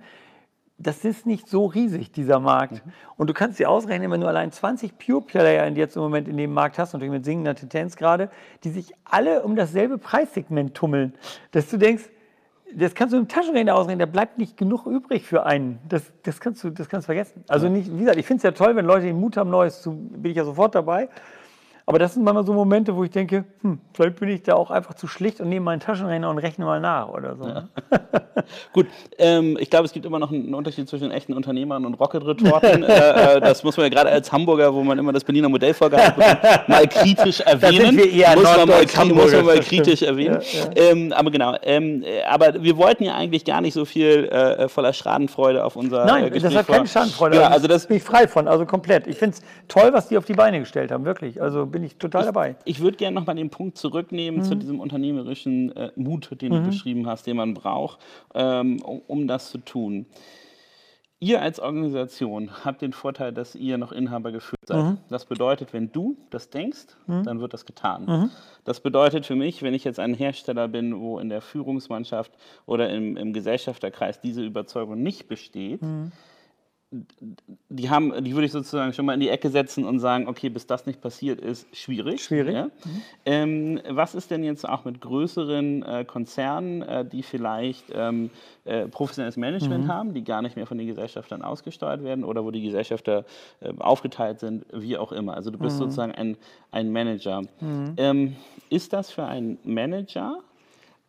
[0.83, 2.85] das ist nicht so riesig, dieser Markt.
[2.85, 2.93] Mhm.
[3.17, 6.53] Und du kannst dir ausrechnen, wenn du allein 20 Pure-Player jetzt im Moment in dem
[6.53, 8.31] Markt hast, natürlich mit singender Tendenz gerade,
[8.65, 11.15] die sich alle um dasselbe Preissegment tummeln,
[11.53, 12.05] dass du denkst,
[12.75, 15.79] das kannst du im Taschenrechner ausrechnen, da bleibt nicht genug übrig für einen.
[15.89, 17.45] Das, das, kannst, du, das kannst du vergessen.
[17.49, 19.83] Also nicht, wie gesagt, ich finde es ja toll, wenn Leute den Mut haben, Neues
[19.83, 21.09] zu, bin ich ja sofort dabei.
[21.87, 24.71] Aber das sind manchmal so Momente, wo ich denke, hm, vielleicht bin ich da auch
[24.71, 27.47] einfach zu schlicht und nehme meinen Taschenrechner und rechne mal nach oder so.
[27.47, 27.69] Ja.
[28.73, 28.87] Gut,
[29.19, 32.83] ähm, ich glaube, es gibt immer noch einen Unterschied zwischen echten Unternehmern und Rocket-Retorten.
[32.85, 35.75] äh, äh, das muss man ja gerade als Hamburger, wo man immer das Berliner Modell
[35.75, 37.97] vorgehalten bekommt, mal kritisch erwähnen.
[37.97, 40.39] muss, man mal, muss man mal kritisch erwähnen.
[40.41, 40.91] Ja, ja.
[40.91, 44.93] Ähm, aber genau, ähm, aber wir wollten ja eigentlich gar nicht so viel äh, voller
[44.93, 47.37] Schadenfreude auf unser Nein, Gespräch das hat keine Schadenfreude.
[47.39, 49.09] Ja, also das bin ich frei von, also komplett.
[49.09, 51.43] Ich finde es toll, was die auf die Beine gestellt haben, wirklich.
[51.43, 52.57] Also bin ich total ich, dabei.
[52.65, 54.45] Ich würde gerne noch mal den Punkt zurücknehmen mhm.
[54.45, 56.57] zu diesem unternehmerischen äh, Mut, den mhm.
[56.57, 57.99] du beschrieben hast, den man braucht,
[58.35, 60.07] ähm, um, um das zu tun.
[61.19, 64.85] Ihr als Organisation habt den Vorteil, dass ihr noch Inhaber geführt seid.
[64.85, 64.99] Mhm.
[65.09, 67.23] Das bedeutet, wenn du das denkst, mhm.
[67.23, 68.07] dann wird das getan.
[68.07, 68.31] Mhm.
[68.65, 72.33] Das bedeutet für mich, wenn ich jetzt ein Hersteller bin, wo in der Führungsmannschaft
[72.67, 76.11] oder im, im Gesellschafterkreis diese Überzeugung nicht besteht, mhm
[77.69, 80.51] die haben, die würde ich sozusagen schon mal in die Ecke setzen und sagen, okay,
[80.51, 82.23] bis das nicht passiert ist, schwierig.
[82.23, 82.55] Schwierig.
[82.55, 82.65] Ja?
[82.65, 83.03] Mhm.
[83.25, 88.31] Ähm, was ist denn jetzt auch mit größeren äh, Konzernen, äh, die vielleicht ähm,
[88.65, 89.89] äh, professionelles Management mhm.
[89.89, 93.25] haben, die gar nicht mehr von den Gesellschaftern ausgesteuert werden oder wo die Gesellschafter
[93.61, 95.35] äh, aufgeteilt sind, wie auch immer.
[95.35, 95.85] Also du bist mhm.
[95.85, 96.37] sozusagen ein,
[96.71, 97.43] ein Manager.
[97.61, 97.95] Mhm.
[97.97, 98.37] Ähm,
[98.69, 100.43] ist das für einen Manager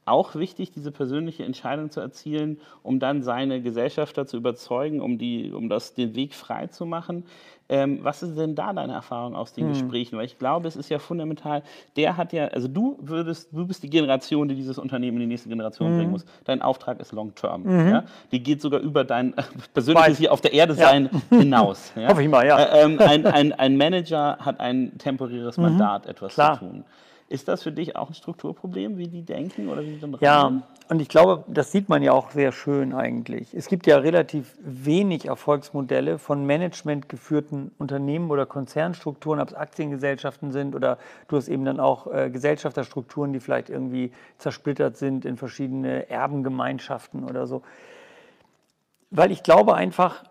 [0.06, 5.52] auch wichtig, diese persönliche Entscheidung zu erzielen, um dann seine Gesellschafter zu überzeugen, um, die,
[5.52, 7.26] um das, den Weg frei zu machen.
[7.70, 9.74] Ähm, was ist denn da deine Erfahrung aus den hm.
[9.74, 10.18] Gesprächen?
[10.18, 11.64] Weil ich glaube, es ist ja fundamental,
[11.96, 15.28] der hat ja, also du würdest, du bist die Generation, die dieses Unternehmen in die
[15.28, 15.98] nächste Generation hm.
[15.98, 16.26] bringen muss.
[16.44, 17.64] Dein Auftrag ist long term.
[17.64, 17.90] Mhm.
[17.90, 18.04] Ja?
[18.32, 19.44] Die geht sogar über dein äh,
[19.74, 21.38] persönliches hier auf der Erde sein ja.
[21.40, 21.94] hinaus.
[21.96, 22.10] Ja?
[22.10, 22.60] Hoffe ich mal, ja.
[22.60, 25.64] Äh, ähm, ein, ein, ein, Manager hat ein temporäres mhm.
[25.64, 26.60] Mandat, etwas Klar.
[26.60, 26.84] zu tun.
[27.34, 30.62] Ist das für dich auch ein Strukturproblem, wie die denken oder wie die dann Ja,
[30.88, 33.56] und ich glaube, das sieht man ja auch sehr schön eigentlich.
[33.56, 40.76] Es gibt ja relativ wenig Erfolgsmodelle von managementgeführten Unternehmen oder Konzernstrukturen, ob es Aktiengesellschaften sind
[40.76, 46.08] oder du hast eben dann auch äh, Gesellschafterstrukturen, die vielleicht irgendwie zersplittert sind in verschiedene
[46.12, 47.64] Erbengemeinschaften oder so.
[49.10, 50.24] Weil ich glaube einfach,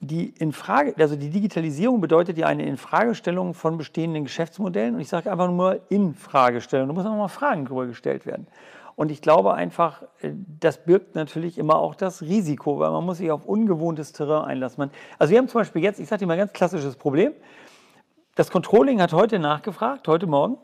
[0.00, 4.94] die Infrage, also die Digitalisierung bedeutet ja eine Infragestellung von bestehenden Geschäftsmodellen.
[4.94, 6.88] Und ich sage einfach nur Infragestellung.
[6.88, 8.46] Da muss auch mal Fragen drüber gestellt werden.
[8.94, 13.18] Und ich glaube einfach, äh, das birgt natürlich immer auch das Risiko, weil man muss
[13.18, 14.78] sich auf ungewohntes Terrain einlassen.
[14.78, 17.32] Man, also wir haben zum Beispiel jetzt, ich sage dir mal ein ganz klassisches Problem.
[18.34, 20.58] Das Controlling hat heute nachgefragt, heute Morgen,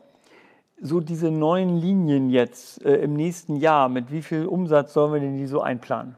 [0.80, 5.20] so diese neuen Linien jetzt äh, im nächsten Jahr, mit wie viel Umsatz sollen wir
[5.20, 6.16] denn die so einplanen?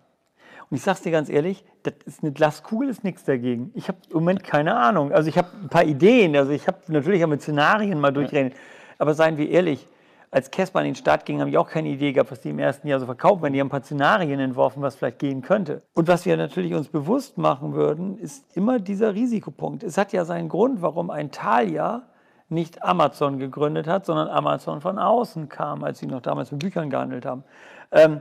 [0.75, 3.71] Und ich sage es dir ganz ehrlich, das ist eine Glaskugel, ist nichts dagegen.
[3.75, 5.13] Ich habe im Moment keine Ahnung.
[5.13, 8.53] Also ich habe ein paar Ideen, also ich habe natürlich auch mit Szenarien mal durchrennen.
[8.99, 9.87] Aber seien wir ehrlich,
[10.33, 12.59] als Casper in den Start ging, habe ich auch keine Idee gehabt, was die im
[12.59, 13.53] ersten Jahr so verkaufen werden.
[13.53, 15.83] Die haben ein paar Szenarien entworfen, was vielleicht gehen könnte.
[15.95, 19.85] Und was wir natürlich uns bewusst machen würden, ist immer dieser Risikopunkt.
[19.85, 22.03] Es hat ja seinen Grund, warum ein Thalia
[22.49, 26.91] nicht Amazon gegründet hat, sondern Amazon von außen kam, als sie noch damals mit Büchern
[26.91, 27.45] gehandelt haben.
[27.93, 28.21] Ähm,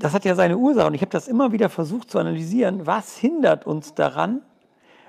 [0.00, 3.18] das hat ja seine Ursache und ich habe das immer wieder versucht zu analysieren, was
[3.18, 4.40] hindert uns daran,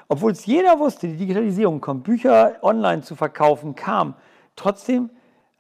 [0.10, 4.16] obwohl es jeder wusste, die Digitalisierung kommt, Bücher online zu verkaufen kam,
[4.58, 5.10] trotzdem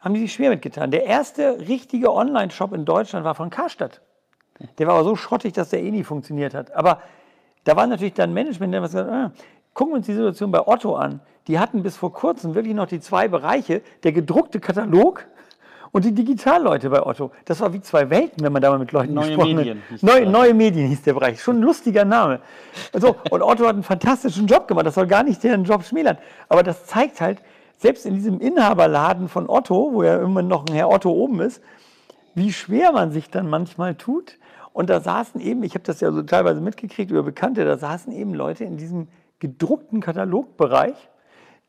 [0.01, 0.91] haben die sich schwer mitgetan.
[0.91, 4.01] Der erste richtige Online-Shop in Deutschland war von Karstadt.
[4.77, 6.73] Der war aber so schrottig, dass der eh nie funktioniert hat.
[6.75, 7.01] Aber
[7.63, 9.32] da war natürlich dann Management, der was gesagt ah,
[9.73, 11.21] gucken wir uns die Situation bei Otto an.
[11.47, 15.25] Die hatten bis vor kurzem wirklich noch die zwei Bereiche, der gedruckte Katalog
[15.92, 18.92] und die Digitalleute bei Otto, das war wie zwei Welten, wenn man da mal mit
[18.94, 20.04] Leuten neue gesprochen Medien hat.
[20.04, 21.42] Neue, neue Medien hieß der Bereich.
[21.42, 22.39] Schon ein lustiger Name.
[22.94, 24.86] Also, und Otto hat einen fantastischen Job gemacht.
[24.86, 26.18] Das soll gar nicht deren Job schmälern.
[26.48, 27.42] Aber das zeigt halt,
[27.78, 31.62] selbst in diesem Inhaberladen von Otto, wo ja immer noch ein Herr Otto oben ist,
[32.36, 34.38] wie schwer man sich dann manchmal tut.
[34.72, 38.14] Und da saßen eben, ich habe das ja so teilweise mitgekriegt über Bekannte, da saßen
[38.14, 40.96] eben Leute in diesem gedruckten Katalogbereich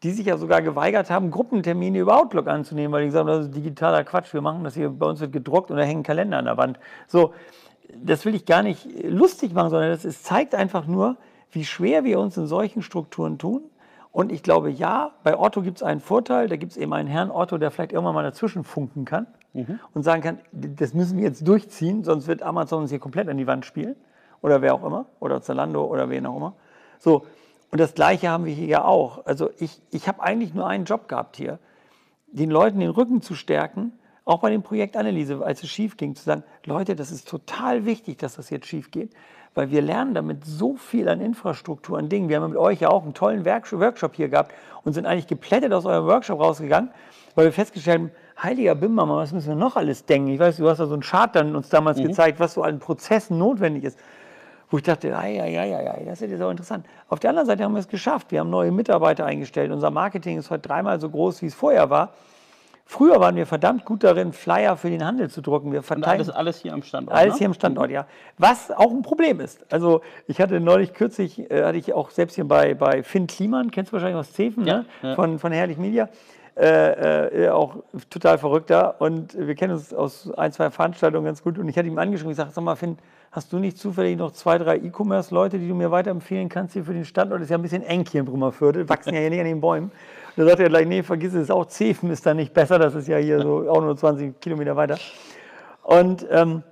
[0.03, 3.47] die sich ja sogar geweigert haben, Gruppentermine über Outlook anzunehmen, weil die gesagt haben, das
[3.47, 6.39] ist digitaler Quatsch, wir machen das hier, bei uns wird gedruckt und da hängen Kalender
[6.39, 6.79] an der Wand.
[7.07, 7.33] So,
[7.95, 11.17] das will ich gar nicht lustig machen, sondern das ist, zeigt einfach nur,
[11.53, 13.63] wie schwer wir uns in solchen Strukturen tun.
[14.11, 17.09] Und ich glaube, ja, bei Otto gibt es einen Vorteil, da gibt es eben einen
[17.09, 19.79] Herrn Otto, der vielleicht irgendwann mal dazwischen funken kann mhm.
[19.95, 23.37] und sagen kann, das müssen wir jetzt durchziehen, sonst wird Amazon uns hier komplett an
[23.37, 23.97] die Wand spielen
[24.43, 26.55] oder wer auch immer oder Zalando oder wen auch immer.
[26.99, 27.25] So,
[27.73, 29.25] und das Gleiche haben wir hier ja auch.
[29.25, 31.59] Also ich, ich habe eigentlich nur einen Job gehabt hier,
[32.31, 33.93] den Leuten den Rücken zu stärken,
[34.27, 37.87] auch bei dem Projekt Anneliese, als es schief ging, zu sagen, Leute, das ist total
[37.87, 39.11] wichtig, dass das jetzt schief geht,
[39.55, 42.29] weil wir lernen damit so viel an Infrastruktur, an Dingen.
[42.29, 44.53] Wir haben mit euch ja auch einen tollen Workshop hier gehabt
[44.85, 46.91] und sind eigentlich geplättet aus eurem Workshop rausgegangen,
[47.35, 48.11] weil wir festgestellt haben,
[48.43, 50.29] heiliger Bimbammer, was müssen wir noch alles denken?
[50.29, 52.09] Ich weiß, du hast da so einen Chart dann uns damals mhm.
[52.09, 53.99] gezeigt, was so an Prozessen notwendig ist
[54.73, 56.87] wo ich dachte, ja, ja, ja, ja, das ist jetzt auch interessant.
[57.09, 58.33] Auf der anderen Seite haben wir es geschafft.
[58.33, 59.71] Wir haben neue Mitarbeiter eingestellt.
[59.71, 62.15] Unser Marketing ist heute dreimal so groß, wie es vorher war.
[62.87, 65.73] Früher waren wir verdammt gut darin, Flyer für den Handel zu drucken.
[65.73, 67.17] Wir verteilen alles, alles hier am Standort.
[67.17, 67.39] Alles ne?
[67.39, 68.07] hier am Standort, ja.
[68.39, 69.65] Was auch ein Problem ist.
[69.71, 73.71] Also ich hatte neulich kürzlich, äh, hatte ich auch selbst hier bei, bei Finn Kliman,
[73.71, 74.87] kennst du wahrscheinlich aus Zefen, ja, ne?
[75.03, 75.15] ja.
[75.15, 76.09] Von, von Herrlich Media.
[76.55, 77.77] Äh, äh, auch
[78.11, 79.01] total verrückter.
[79.01, 81.59] Und wir kennen uns aus ein, zwei Veranstaltungen ganz gut.
[81.59, 82.99] Und ich hatte ihm angeschrieben, ich sage, sag mal, Finn,
[83.33, 86.93] hast du nicht zufällig noch zwei, drei E-Commerce-Leute, die du mir weiterempfehlen kannst hier für
[86.93, 87.41] den Standort?
[87.41, 89.61] Das ist ja ein bisschen eng hier in Brummerviertel, wachsen ja hier nicht an den
[89.61, 89.91] Bäumen.
[90.37, 93.09] Da sagt er gleich, nee, vergiss es, auch Zefen ist da nicht besser, das ist
[93.09, 94.99] ja hier so auch nur 20 Kilometer weiter.
[95.83, 96.63] Und ähm,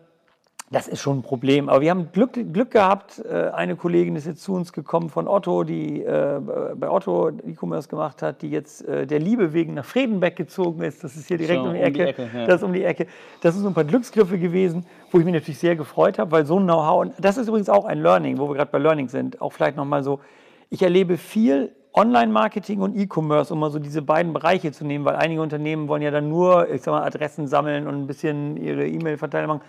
[0.73, 1.69] das ist schon ein Problem.
[1.69, 3.19] Aber wir haben Glück, Glück gehabt.
[3.29, 6.41] Äh, eine Kollegin ist jetzt zu uns gekommen von Otto, die äh,
[6.77, 11.03] bei Otto E-Commerce gemacht hat, die jetzt äh, der Liebe wegen nach Fredenbeck gezogen ist.
[11.03, 11.91] Das ist hier direkt so, um die Ecke.
[11.91, 12.47] Um die Ecke ja.
[12.47, 13.07] Das ist um die Ecke.
[13.41, 16.47] Das sind so ein paar Glücksgriffe gewesen, wo ich mich natürlich sehr gefreut habe, weil
[16.47, 19.09] so ein Know-how, und das ist übrigens auch ein Learning, wo wir gerade bei Learning
[19.09, 20.21] sind, auch vielleicht nochmal so,
[20.69, 25.17] ich erlebe viel Online-Marketing und E-Commerce, um mal so diese beiden Bereiche zu nehmen, weil
[25.17, 28.87] einige Unternehmen wollen ja dann nur, ich sag mal, Adressen sammeln und ein bisschen ihre
[28.87, 29.63] E-Mail-Verteiler machen.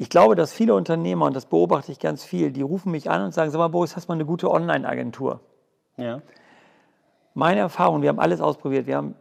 [0.00, 3.22] Ich glaube, dass viele Unternehmer, und das beobachte ich ganz viel, die rufen mich an
[3.24, 5.40] und sagen, sag mal, Boris, hast du mal eine gute Online-Agentur?
[5.96, 6.22] Ja.
[7.34, 9.16] Meine Erfahrung, wir haben alles ausprobiert, wir haben,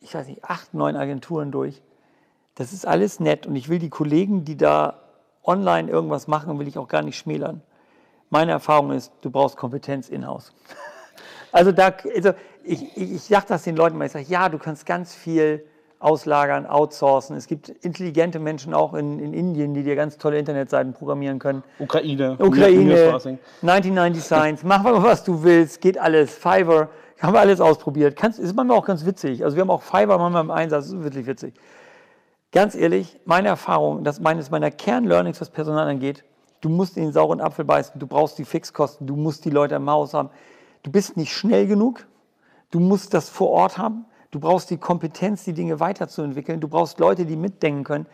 [0.00, 1.82] ich weiß nicht, acht, neun Agenturen durch.
[2.54, 5.00] Das ist alles nett und ich will die Kollegen, die da
[5.42, 7.60] online irgendwas machen, will ich auch gar nicht schmälern.
[8.30, 10.52] Meine Erfahrung ist, du brauchst Kompetenz in-house.
[11.54, 12.32] Also, da, also
[12.64, 15.66] ich, ich, ich sage das den Leuten mal, ich sage, ja, du kannst ganz viel
[16.02, 17.36] auslagern, outsourcen.
[17.36, 21.62] Es gibt intelligente Menschen auch in, in Indien, die dir ganz tolle Internetseiten programmieren können.
[21.78, 22.36] Ukraine.
[22.38, 23.14] Ukraine,
[23.62, 26.34] 1990 Science, mach mal, was du willst, geht alles.
[26.34, 26.88] Fiverr,
[27.20, 28.16] haben wir alles ausprobiert.
[28.16, 29.44] Kannst, ist manchmal auch ganz witzig.
[29.44, 31.54] Also wir haben auch Fiverr manchmal im Einsatz, das ist wirklich witzig.
[32.50, 36.24] Ganz ehrlich, meine Erfahrung, das meines meiner Kernlearnings, was Personal angeht,
[36.60, 39.76] du musst in den sauren Apfel beißen, du brauchst die Fixkosten, du musst die Leute
[39.76, 40.30] im Haus haben.
[40.82, 42.06] Du bist nicht schnell genug,
[42.70, 46.58] du musst das vor Ort haben, Du brauchst die Kompetenz, die Dinge weiterzuentwickeln.
[46.58, 48.06] Du brauchst Leute, die mitdenken können.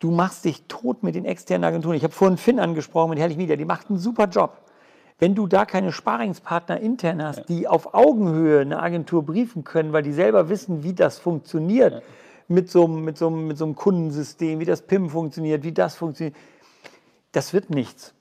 [0.00, 1.96] Du machst dich tot mit den externen Agenturen.
[1.96, 3.54] Ich habe vorhin Finn angesprochen mit Herrlich Media.
[3.54, 4.58] Die macht einen super Job.
[5.20, 7.44] Wenn du da keine Sparingspartner intern hast, ja.
[7.44, 12.00] die auf Augenhöhe eine Agentur briefen können, weil die selber wissen, wie das funktioniert ja.
[12.48, 16.36] mit, so, mit, so, mit so einem Kundensystem, wie das PIM funktioniert, wie das funktioniert,
[17.30, 18.15] das wird nichts.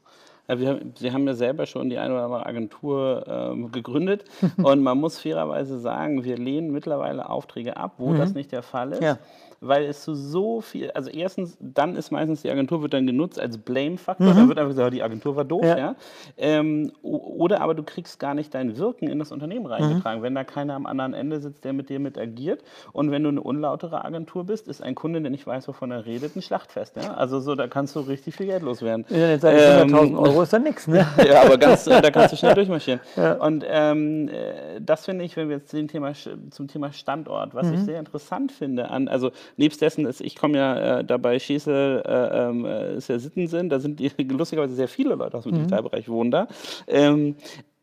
[0.47, 4.25] Wir, Sie haben ja selber schon die eine oder andere Agentur ähm, gegründet
[4.57, 8.17] und man muss fairerweise sagen, wir lehnen mittlerweile Aufträge ab, wo mhm.
[8.17, 9.01] das nicht der Fall ist.
[9.01, 9.17] Ja
[9.61, 13.39] weil es zu so viel, also erstens, dann ist meistens die Agentur wird dann genutzt
[13.39, 14.35] als Blame-Faktor, mhm.
[14.35, 15.77] da wird einfach gesagt, die Agentur war doof, ja.
[15.77, 15.95] ja?
[16.37, 20.23] Ähm, oder aber du kriegst gar nicht dein Wirken in das Unternehmen reingetragen, mhm.
[20.23, 23.29] wenn da keiner am anderen Ende sitzt, der mit dir mit agiert und wenn du
[23.29, 26.95] eine unlautere Agentur bist, ist ein Kunde, der nicht weiß, wovon er redet, ein Schlachtfest,
[26.97, 27.13] ja?
[27.13, 29.05] also so, da kannst du richtig viel Geld loswerden.
[29.09, 31.05] Ja, jetzt ähm, 100.000 Euro ist dann nichts, ne?
[31.27, 32.99] ja, aber ganz, da kannst du schnell durchmarschieren.
[33.15, 33.33] Ja.
[33.33, 36.13] Und ähm, äh, das finde ich, wenn wir jetzt den Thema,
[36.49, 37.73] zum Thema Standort, was mhm.
[37.75, 42.03] ich sehr interessant finde, an, also nebst dessen ist, ich komme ja äh, dabei, Schieße
[42.05, 45.53] äh, ähm, äh, ist ja Sittensinn, da sind die, lustigerweise sehr viele Leute aus dem
[45.53, 45.57] mhm.
[45.57, 46.47] Digitalbereich wohnen da.
[46.87, 47.35] Ähm,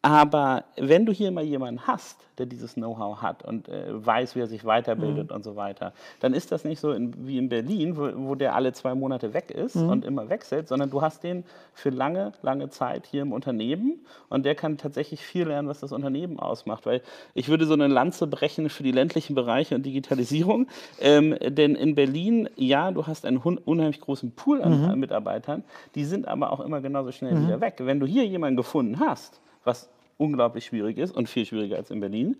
[0.03, 4.41] aber wenn du hier mal jemanden hast, der dieses Know-how hat und äh, weiß, wie
[4.41, 5.37] er sich weiterbildet mhm.
[5.37, 8.57] und so weiter, dann ist das nicht so in, wie in Berlin, wo, wo, der
[8.57, 9.91] alle zwei Monate weg ist mhm.
[9.91, 14.45] und immer wechselt, sondern du hast den für lange, lange Zeit hier im Unternehmen und
[14.45, 16.85] der kann tatsächlich viel lernen, was das Unternehmen ausmacht.
[16.85, 17.03] Weil
[17.35, 20.67] ich würde so eine Lanze brechen für die ländlichen Bereiche und Digitalisierung,
[21.01, 24.99] ähm, denn in Berlin, ja, du hast einen unheimlich großen Pool an mhm.
[24.99, 25.63] Mitarbeitern,
[25.95, 27.47] die sind aber auch immer genauso schnell mhm.
[27.47, 27.75] wieder weg.
[27.79, 32.01] Wenn du hier jemanden gefunden hast, was unglaublich schwierig ist und viel schwieriger als in
[32.01, 32.37] Berlin.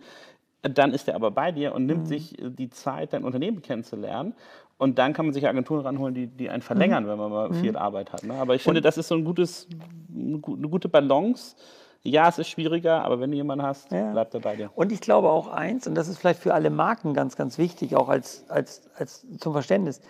[0.61, 2.07] Dann ist er aber bei dir und nimmt mhm.
[2.07, 4.33] sich äh, die Zeit, dein Unternehmen kennenzulernen.
[4.77, 7.07] Und dann kann man sich Agenturen ranholen, die, die einen verlängern, mhm.
[7.09, 7.55] wenn man mal mhm.
[7.55, 8.23] viel Arbeit hat.
[8.23, 8.33] Ne?
[8.33, 9.67] Aber ich finde, das ist so ein gutes,
[10.13, 11.55] eine gute Balance.
[12.01, 14.11] Ja, es ist schwieriger, aber wenn du jemanden hast, ja.
[14.11, 14.71] bleibt er bei dir.
[14.75, 17.95] Und ich glaube auch eins, und das ist vielleicht für alle Marken ganz, ganz wichtig,
[17.95, 20.01] auch als, als, als zum Verständnis.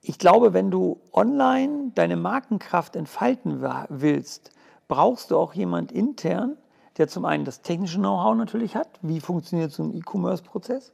[0.00, 4.52] Ich glaube, wenn du online deine Markenkraft entfalten willst,
[4.92, 6.58] brauchst du auch jemand intern,
[6.98, 10.92] der zum einen das technische Know-how natürlich hat, wie funktioniert so ein E-Commerce-Prozess.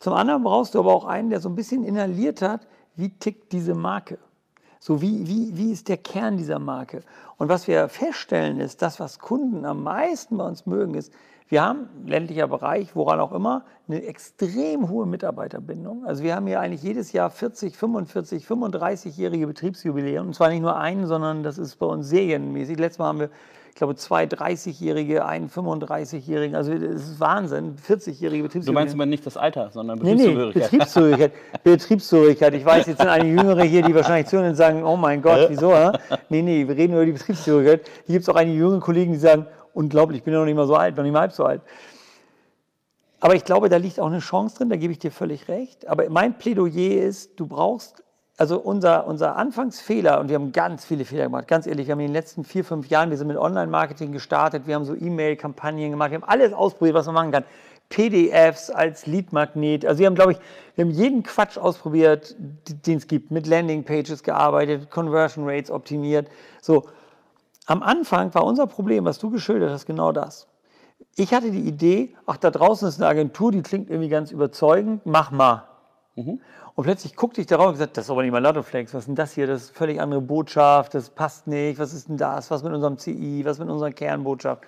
[0.00, 2.66] Zum anderen brauchst du aber auch einen, der so ein bisschen inhaliert hat,
[2.96, 4.18] wie tickt diese Marke.
[4.80, 7.02] So wie, wie, wie ist der Kern dieser Marke?
[7.38, 11.12] Und was wir feststellen ist, das, was Kunden am meisten bei uns mögen, ist,
[11.48, 16.04] Wir haben ländlicher Bereich, woran auch immer, eine extrem hohe Mitarbeiterbindung.
[16.04, 20.26] Also wir haben hier eigentlich jedes Jahr 40, 45, 35-jährige Betriebsjubiläen.
[20.26, 22.80] Und zwar nicht nur einen, sondern das ist bei uns serienmäßig.
[22.80, 23.30] Letztes Mal haben wir,
[23.76, 26.56] glaube, zwei 30-jährige, einen 35-jährigen.
[26.56, 28.66] Also das ist Wahnsinn, 40-jährige Betriebsjubiläen.
[28.66, 30.70] Du meinst aber nicht das Alter, sondern Nee, nee, Betriebszugehörigkeit.
[30.70, 31.32] Betriebszugehörigkeit.
[31.64, 32.54] Betriebszugehörigkeit.
[32.54, 35.46] Ich weiß, jetzt sind einige Jüngere hier, die wahrscheinlich zuhören und sagen, oh mein Gott,
[35.48, 35.74] wieso?
[35.74, 35.92] hä?
[36.28, 37.86] Nee, nee, wir reden über die Betriebszugehörigkeit.
[38.06, 40.56] Hier gibt es auch einige junge Kollegen, die sagen, unglaublich, ich bin ja noch nicht
[40.56, 41.60] mal so alt, noch nicht mal halb so alt.
[43.20, 45.86] Aber ich glaube, da liegt auch eine Chance drin, da gebe ich dir völlig recht.
[45.88, 48.02] Aber mein Plädoyer ist, du brauchst,
[48.36, 52.00] also unser, unser Anfangsfehler, und wir haben ganz viele Fehler gemacht, ganz ehrlich, wir haben
[52.00, 55.90] in den letzten vier, fünf Jahren, wir sind mit Online-Marketing gestartet, wir haben so E-Mail-Kampagnen
[55.90, 57.44] gemacht, wir haben alles ausprobiert, was man machen kann.
[57.88, 60.38] PDFs als Leadmagnet, also wir haben, glaube ich,
[60.74, 66.28] wir haben jeden Quatsch ausprobiert, den es gibt, mit Landingpages gearbeitet, Conversion Rates optimiert,
[66.60, 66.84] so.
[67.68, 70.46] Am Anfang war unser Problem, was du geschildert hast, genau das.
[71.16, 75.04] Ich hatte die Idee, ach, da draußen ist eine Agentur, die klingt irgendwie ganz überzeugend,
[75.04, 75.64] mach mal.
[76.16, 79.08] Und plötzlich guckte ich darauf und gesagt, das ist aber nicht mal Lottoflex, was ist
[79.08, 79.46] denn das hier?
[79.46, 82.72] Das ist eine völlig andere Botschaft, das passt nicht, was ist denn das, was mit
[82.72, 84.64] unserem CI, was mit unserer Kernbotschaft?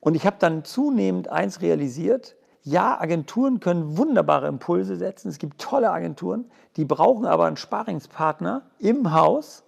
[0.00, 5.58] Und ich habe dann zunehmend eins realisiert, ja, Agenturen können wunderbare Impulse setzen, es gibt
[5.60, 9.64] tolle Agenturen, die brauchen aber einen Sparingspartner im Haus,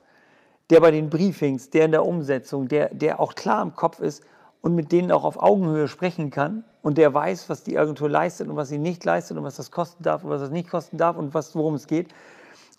[0.69, 4.23] der bei den Briefings, der in der Umsetzung, der, der auch klar im Kopf ist
[4.63, 8.49] und mit denen auch auf Augenhöhe sprechen kann und der weiß, was die Agentur leistet
[8.49, 10.97] und was sie nicht leistet und was das kosten darf und was das nicht kosten
[10.97, 12.15] darf und was, worum es geht.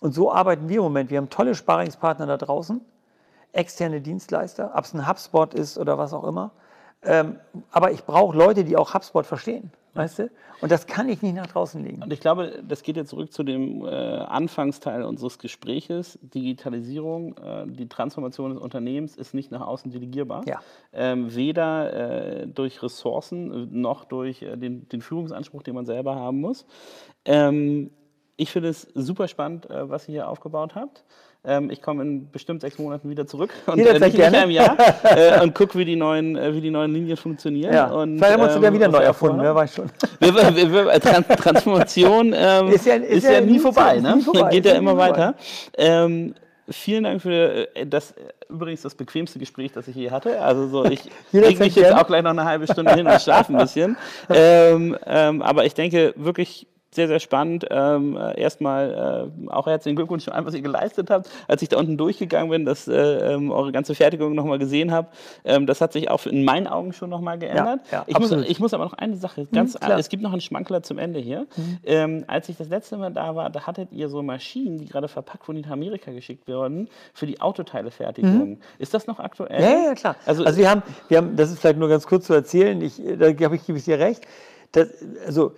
[0.00, 1.10] Und so arbeiten wir im Moment.
[1.10, 2.80] Wir haben tolle Sparingspartner da draußen,
[3.52, 6.50] externe Dienstleister, ob es ein HubSpot ist oder was auch immer.
[7.02, 7.38] Ähm,
[7.70, 10.30] aber ich brauche Leute, die auch HubSpot verstehen, weißt du?
[10.60, 12.02] Und das kann ich nicht nach draußen legen.
[12.02, 16.18] Und ich glaube, das geht jetzt zurück zu dem äh, Anfangsteil unseres Gespräches.
[16.22, 20.42] Digitalisierung, äh, die Transformation des Unternehmens ist nicht nach außen delegierbar.
[20.46, 20.60] Ja.
[20.92, 26.16] Ähm, weder äh, durch Ressourcen äh, noch durch äh, den, den Führungsanspruch, den man selber
[26.16, 26.66] haben muss.
[27.24, 27.90] Ähm,
[28.36, 31.04] ich finde es super spannend, äh, was ihr hier aufgebaut habt.
[31.46, 34.38] Ähm, ich komme in bestimmt sechs Monaten wieder zurück und nicht in gerne.
[34.38, 37.74] einem Jahr äh, und gucke, wie die neuen, äh, wie die neuen Linien funktionieren.
[37.74, 37.90] Ja.
[37.90, 39.90] Und, Vielleicht haben wir uns sogar ähm, wieder neu erfunden, wer weiß schon.
[40.20, 44.16] Wir, wir, wir, äh, Trans Transformation ähm, Ist ja- ist ja nie vorbei, ne?
[44.16, 45.34] nie vorbei, Geht ist ja ja immer weiter.
[45.76, 46.34] Ähm,
[46.68, 50.40] vielen Dank für äh, das äh, übrigens das bequemste Gespräch, das ich je hatte.
[50.40, 53.52] Also so, ich lege mich jetzt auch gleich noch eine halbe Stunde hin und schlafe
[53.52, 53.96] ein bisschen.
[54.30, 57.66] Ähm, ähm, aber ich denke wirklich sehr, sehr spannend.
[57.70, 61.28] Ähm, äh, erstmal äh, auch herzlichen Glückwunsch allem, was ihr geleistet habt.
[61.48, 65.08] Als ich da unten durchgegangen bin, dass äh, ähm, eure ganze Fertigung nochmal gesehen habe,
[65.44, 67.80] ähm, das hat sich auch in meinen Augen schon nochmal geändert.
[67.90, 69.98] ja, ich, muss, ich muss aber noch eine Sache ganz klar.
[69.98, 71.46] es gibt noch einen Schmankler zum Ende hier.
[71.84, 75.08] Ähm, als ich das letzte Mal da war, da hattet ihr so Maschinen, die gerade
[75.08, 78.58] verpackt wurden, die nach Amerika geschickt wurden, für die Autoteilefertigung.
[78.78, 79.62] Ist das noch aktuell?
[79.62, 80.16] Ja, ja, klar.
[80.26, 83.00] Also, Also, wir, haben, wir haben, das ist vielleicht nur ganz kurz zu erzählen, ich,
[83.18, 84.26] da ich, gebe ich dir recht.
[84.72, 84.88] Das,
[85.26, 85.52] also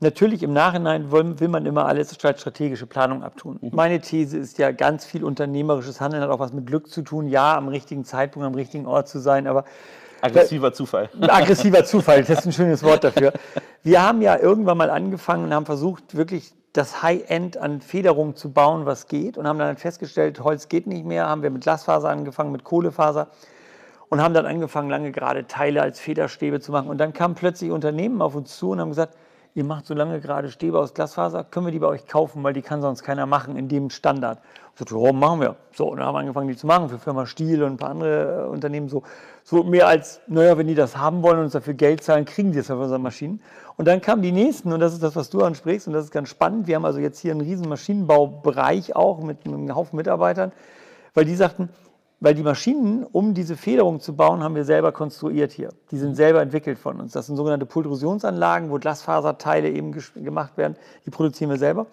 [0.00, 3.58] natürlich im Nachhinein will, man immer alles strategische Planung abtun.
[3.60, 3.70] Mhm.
[3.72, 7.28] Meine These ist ja, ganz viel unternehmerisches Handeln hat auch was mit Glück zu tun.
[7.28, 9.64] Ja, am richtigen Zeitpunkt, am richtigen Ort zu sein, aber
[10.22, 11.10] aggressiver Zufall.
[11.20, 13.32] aggressiver Zufall, das ist ein schönes Wort dafür.
[13.82, 18.52] Wir haben ja irgendwann mal angefangen und haben versucht, wirklich das High-End an Federung zu
[18.52, 19.36] bauen, was geht.
[19.36, 21.28] Und haben dann festgestellt, Holz geht nicht mehr.
[21.28, 23.28] Haben wir mit Glasfaser angefangen, mit Kohlefaser.
[24.08, 26.88] Und haben dann angefangen, lange gerade Teile als Federstäbe zu machen.
[26.88, 29.16] Und dann kamen plötzlich Unternehmen auf uns zu und haben gesagt,
[29.54, 32.52] ihr macht so lange gerade Stäbe aus Glasfaser, können wir die bei euch kaufen, weil
[32.52, 34.38] die kann sonst keiner machen in dem Standard.
[34.76, 35.56] So, ja, machen wir.
[35.74, 37.90] So, und dann haben wir angefangen, die zu machen für Firma Stiel und ein paar
[37.90, 38.88] andere äh, Unternehmen.
[38.88, 39.02] So,
[39.44, 42.52] so mehr als, naja, wenn die das haben wollen und uns dafür Geld zahlen, kriegen
[42.52, 43.42] die es ja für unsere Maschinen.
[43.76, 46.12] Und dann kamen die nächsten, und das ist das, was du ansprichst, und das ist
[46.12, 46.66] ganz spannend.
[46.66, 50.52] Wir haben also jetzt hier einen riesen Maschinenbaubereich auch mit einem Haufen Mitarbeitern,
[51.14, 51.68] weil die sagten,
[52.20, 55.70] weil die Maschinen, um diese Federung zu bauen, haben wir selber konstruiert hier.
[55.90, 57.12] Die sind selber entwickelt von uns.
[57.12, 60.76] Das sind sogenannte Pultrusionsanlagen, wo Glasfaserteile eben gemacht werden.
[61.06, 61.86] Die produzieren wir selber.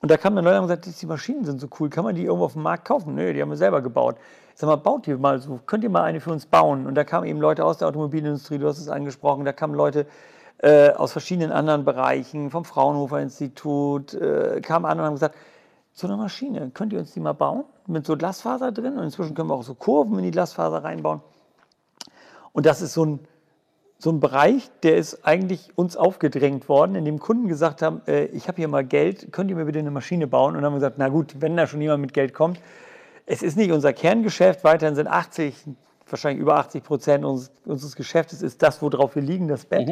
[0.00, 2.24] Und da kam dann Leute und gesagt, die Maschinen sind so cool, kann man die
[2.24, 3.14] irgendwo auf dem Markt kaufen?
[3.14, 4.16] Nö, die haben wir selber gebaut.
[4.52, 6.86] Ich sag mal, baut die mal so, könnt ihr mal eine für uns bauen?
[6.86, 10.06] Und da kamen eben Leute aus der Automobilindustrie, du hast es angesprochen, da kamen Leute
[10.58, 15.36] äh, aus verschiedenen anderen Bereichen, vom Fraunhofer Institut, äh, kamen an und haben gesagt,
[15.92, 17.64] so eine Maschine, könnt ihr uns die mal bauen?
[17.86, 21.20] Mit so Glasfaser drin und inzwischen können wir auch so Kurven in die Glasfaser reinbauen.
[22.52, 23.20] Und das ist so ein,
[23.98, 28.24] so ein Bereich, der ist eigentlich uns aufgedrängt worden, in dem Kunden gesagt haben, äh,
[28.26, 30.50] ich habe hier mal Geld, könnt ihr mir bitte eine Maschine bauen?
[30.50, 32.60] Und dann haben wir gesagt, na gut, wenn da schon jemand mit Geld kommt,
[33.26, 35.54] es ist nicht unser Kerngeschäft, weiterhin sind 80,
[36.08, 39.88] wahrscheinlich über 80 Prozent unseres, unseres Geschäftes ist das, worauf wir liegen, das Bett.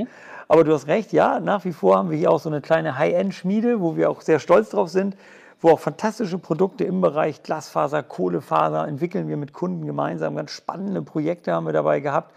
[0.48, 2.98] Aber du hast recht, ja, nach wie vor haben wir hier auch so eine kleine
[2.98, 5.16] High-End-Schmiede, wo wir auch sehr stolz drauf sind,
[5.60, 10.36] wo auch fantastische Produkte im Bereich Glasfaser, Kohlefaser entwickeln wir mit Kunden gemeinsam.
[10.36, 12.34] Ganz spannende Projekte haben wir dabei gehabt.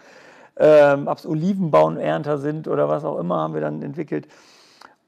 [0.58, 4.28] ähm, ob es Olivenbaumernter sind oder was auch immer, haben wir dann entwickelt.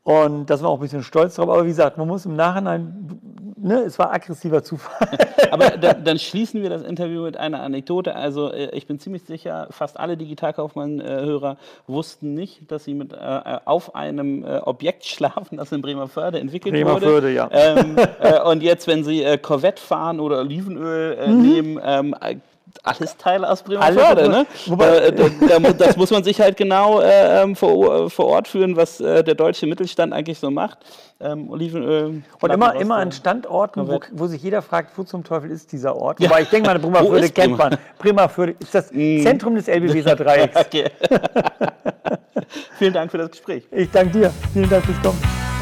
[0.05, 1.49] Und da sind wir auch ein bisschen stolz drauf.
[1.49, 3.19] Aber wie gesagt, man muss im Nachhinein,
[3.57, 5.17] ne, es war aggressiver Zufall.
[5.51, 8.15] Aber da, dann schließen wir das Interview mit einer Anekdote.
[8.15, 13.17] Also äh, ich bin ziemlich sicher, fast alle Digitalkaufmann-Hörer wussten nicht, dass sie mit, äh,
[13.65, 17.33] auf einem äh, Objekt schlafen, das in Bremerförde entwickelt Bremerförde, wurde.
[17.33, 17.49] ja.
[17.51, 22.13] Ähm, äh, und jetzt, wenn sie äh, Corvette fahren oder Olivenöl äh, nehmen, ähm,
[22.83, 24.45] alles Teile aus Bremerförde, Alles, ne?
[24.67, 28.99] wobei- Äh, das muss man sich halt genau äh, ähm, vor, vor Ort führen, was
[28.99, 30.77] äh, der deutsche Mittelstand eigentlich so macht.
[31.19, 32.23] Ähm, Olivenöl.
[32.41, 35.95] Und immer, immer an Standorten, wo, wo sich jeder fragt, wo zum Teufel ist dieser
[35.95, 36.19] Ort.
[36.21, 37.77] Wobei ich denke mal, ist kennt man.
[37.99, 40.65] Bremerförde ist das Zentrum des Elbe-Weser Dreiecks.
[42.77, 43.63] Vielen Dank für das Gespräch.
[43.71, 44.31] Ich danke dir.
[44.53, 45.54] Vielen Dank fürs Kommen.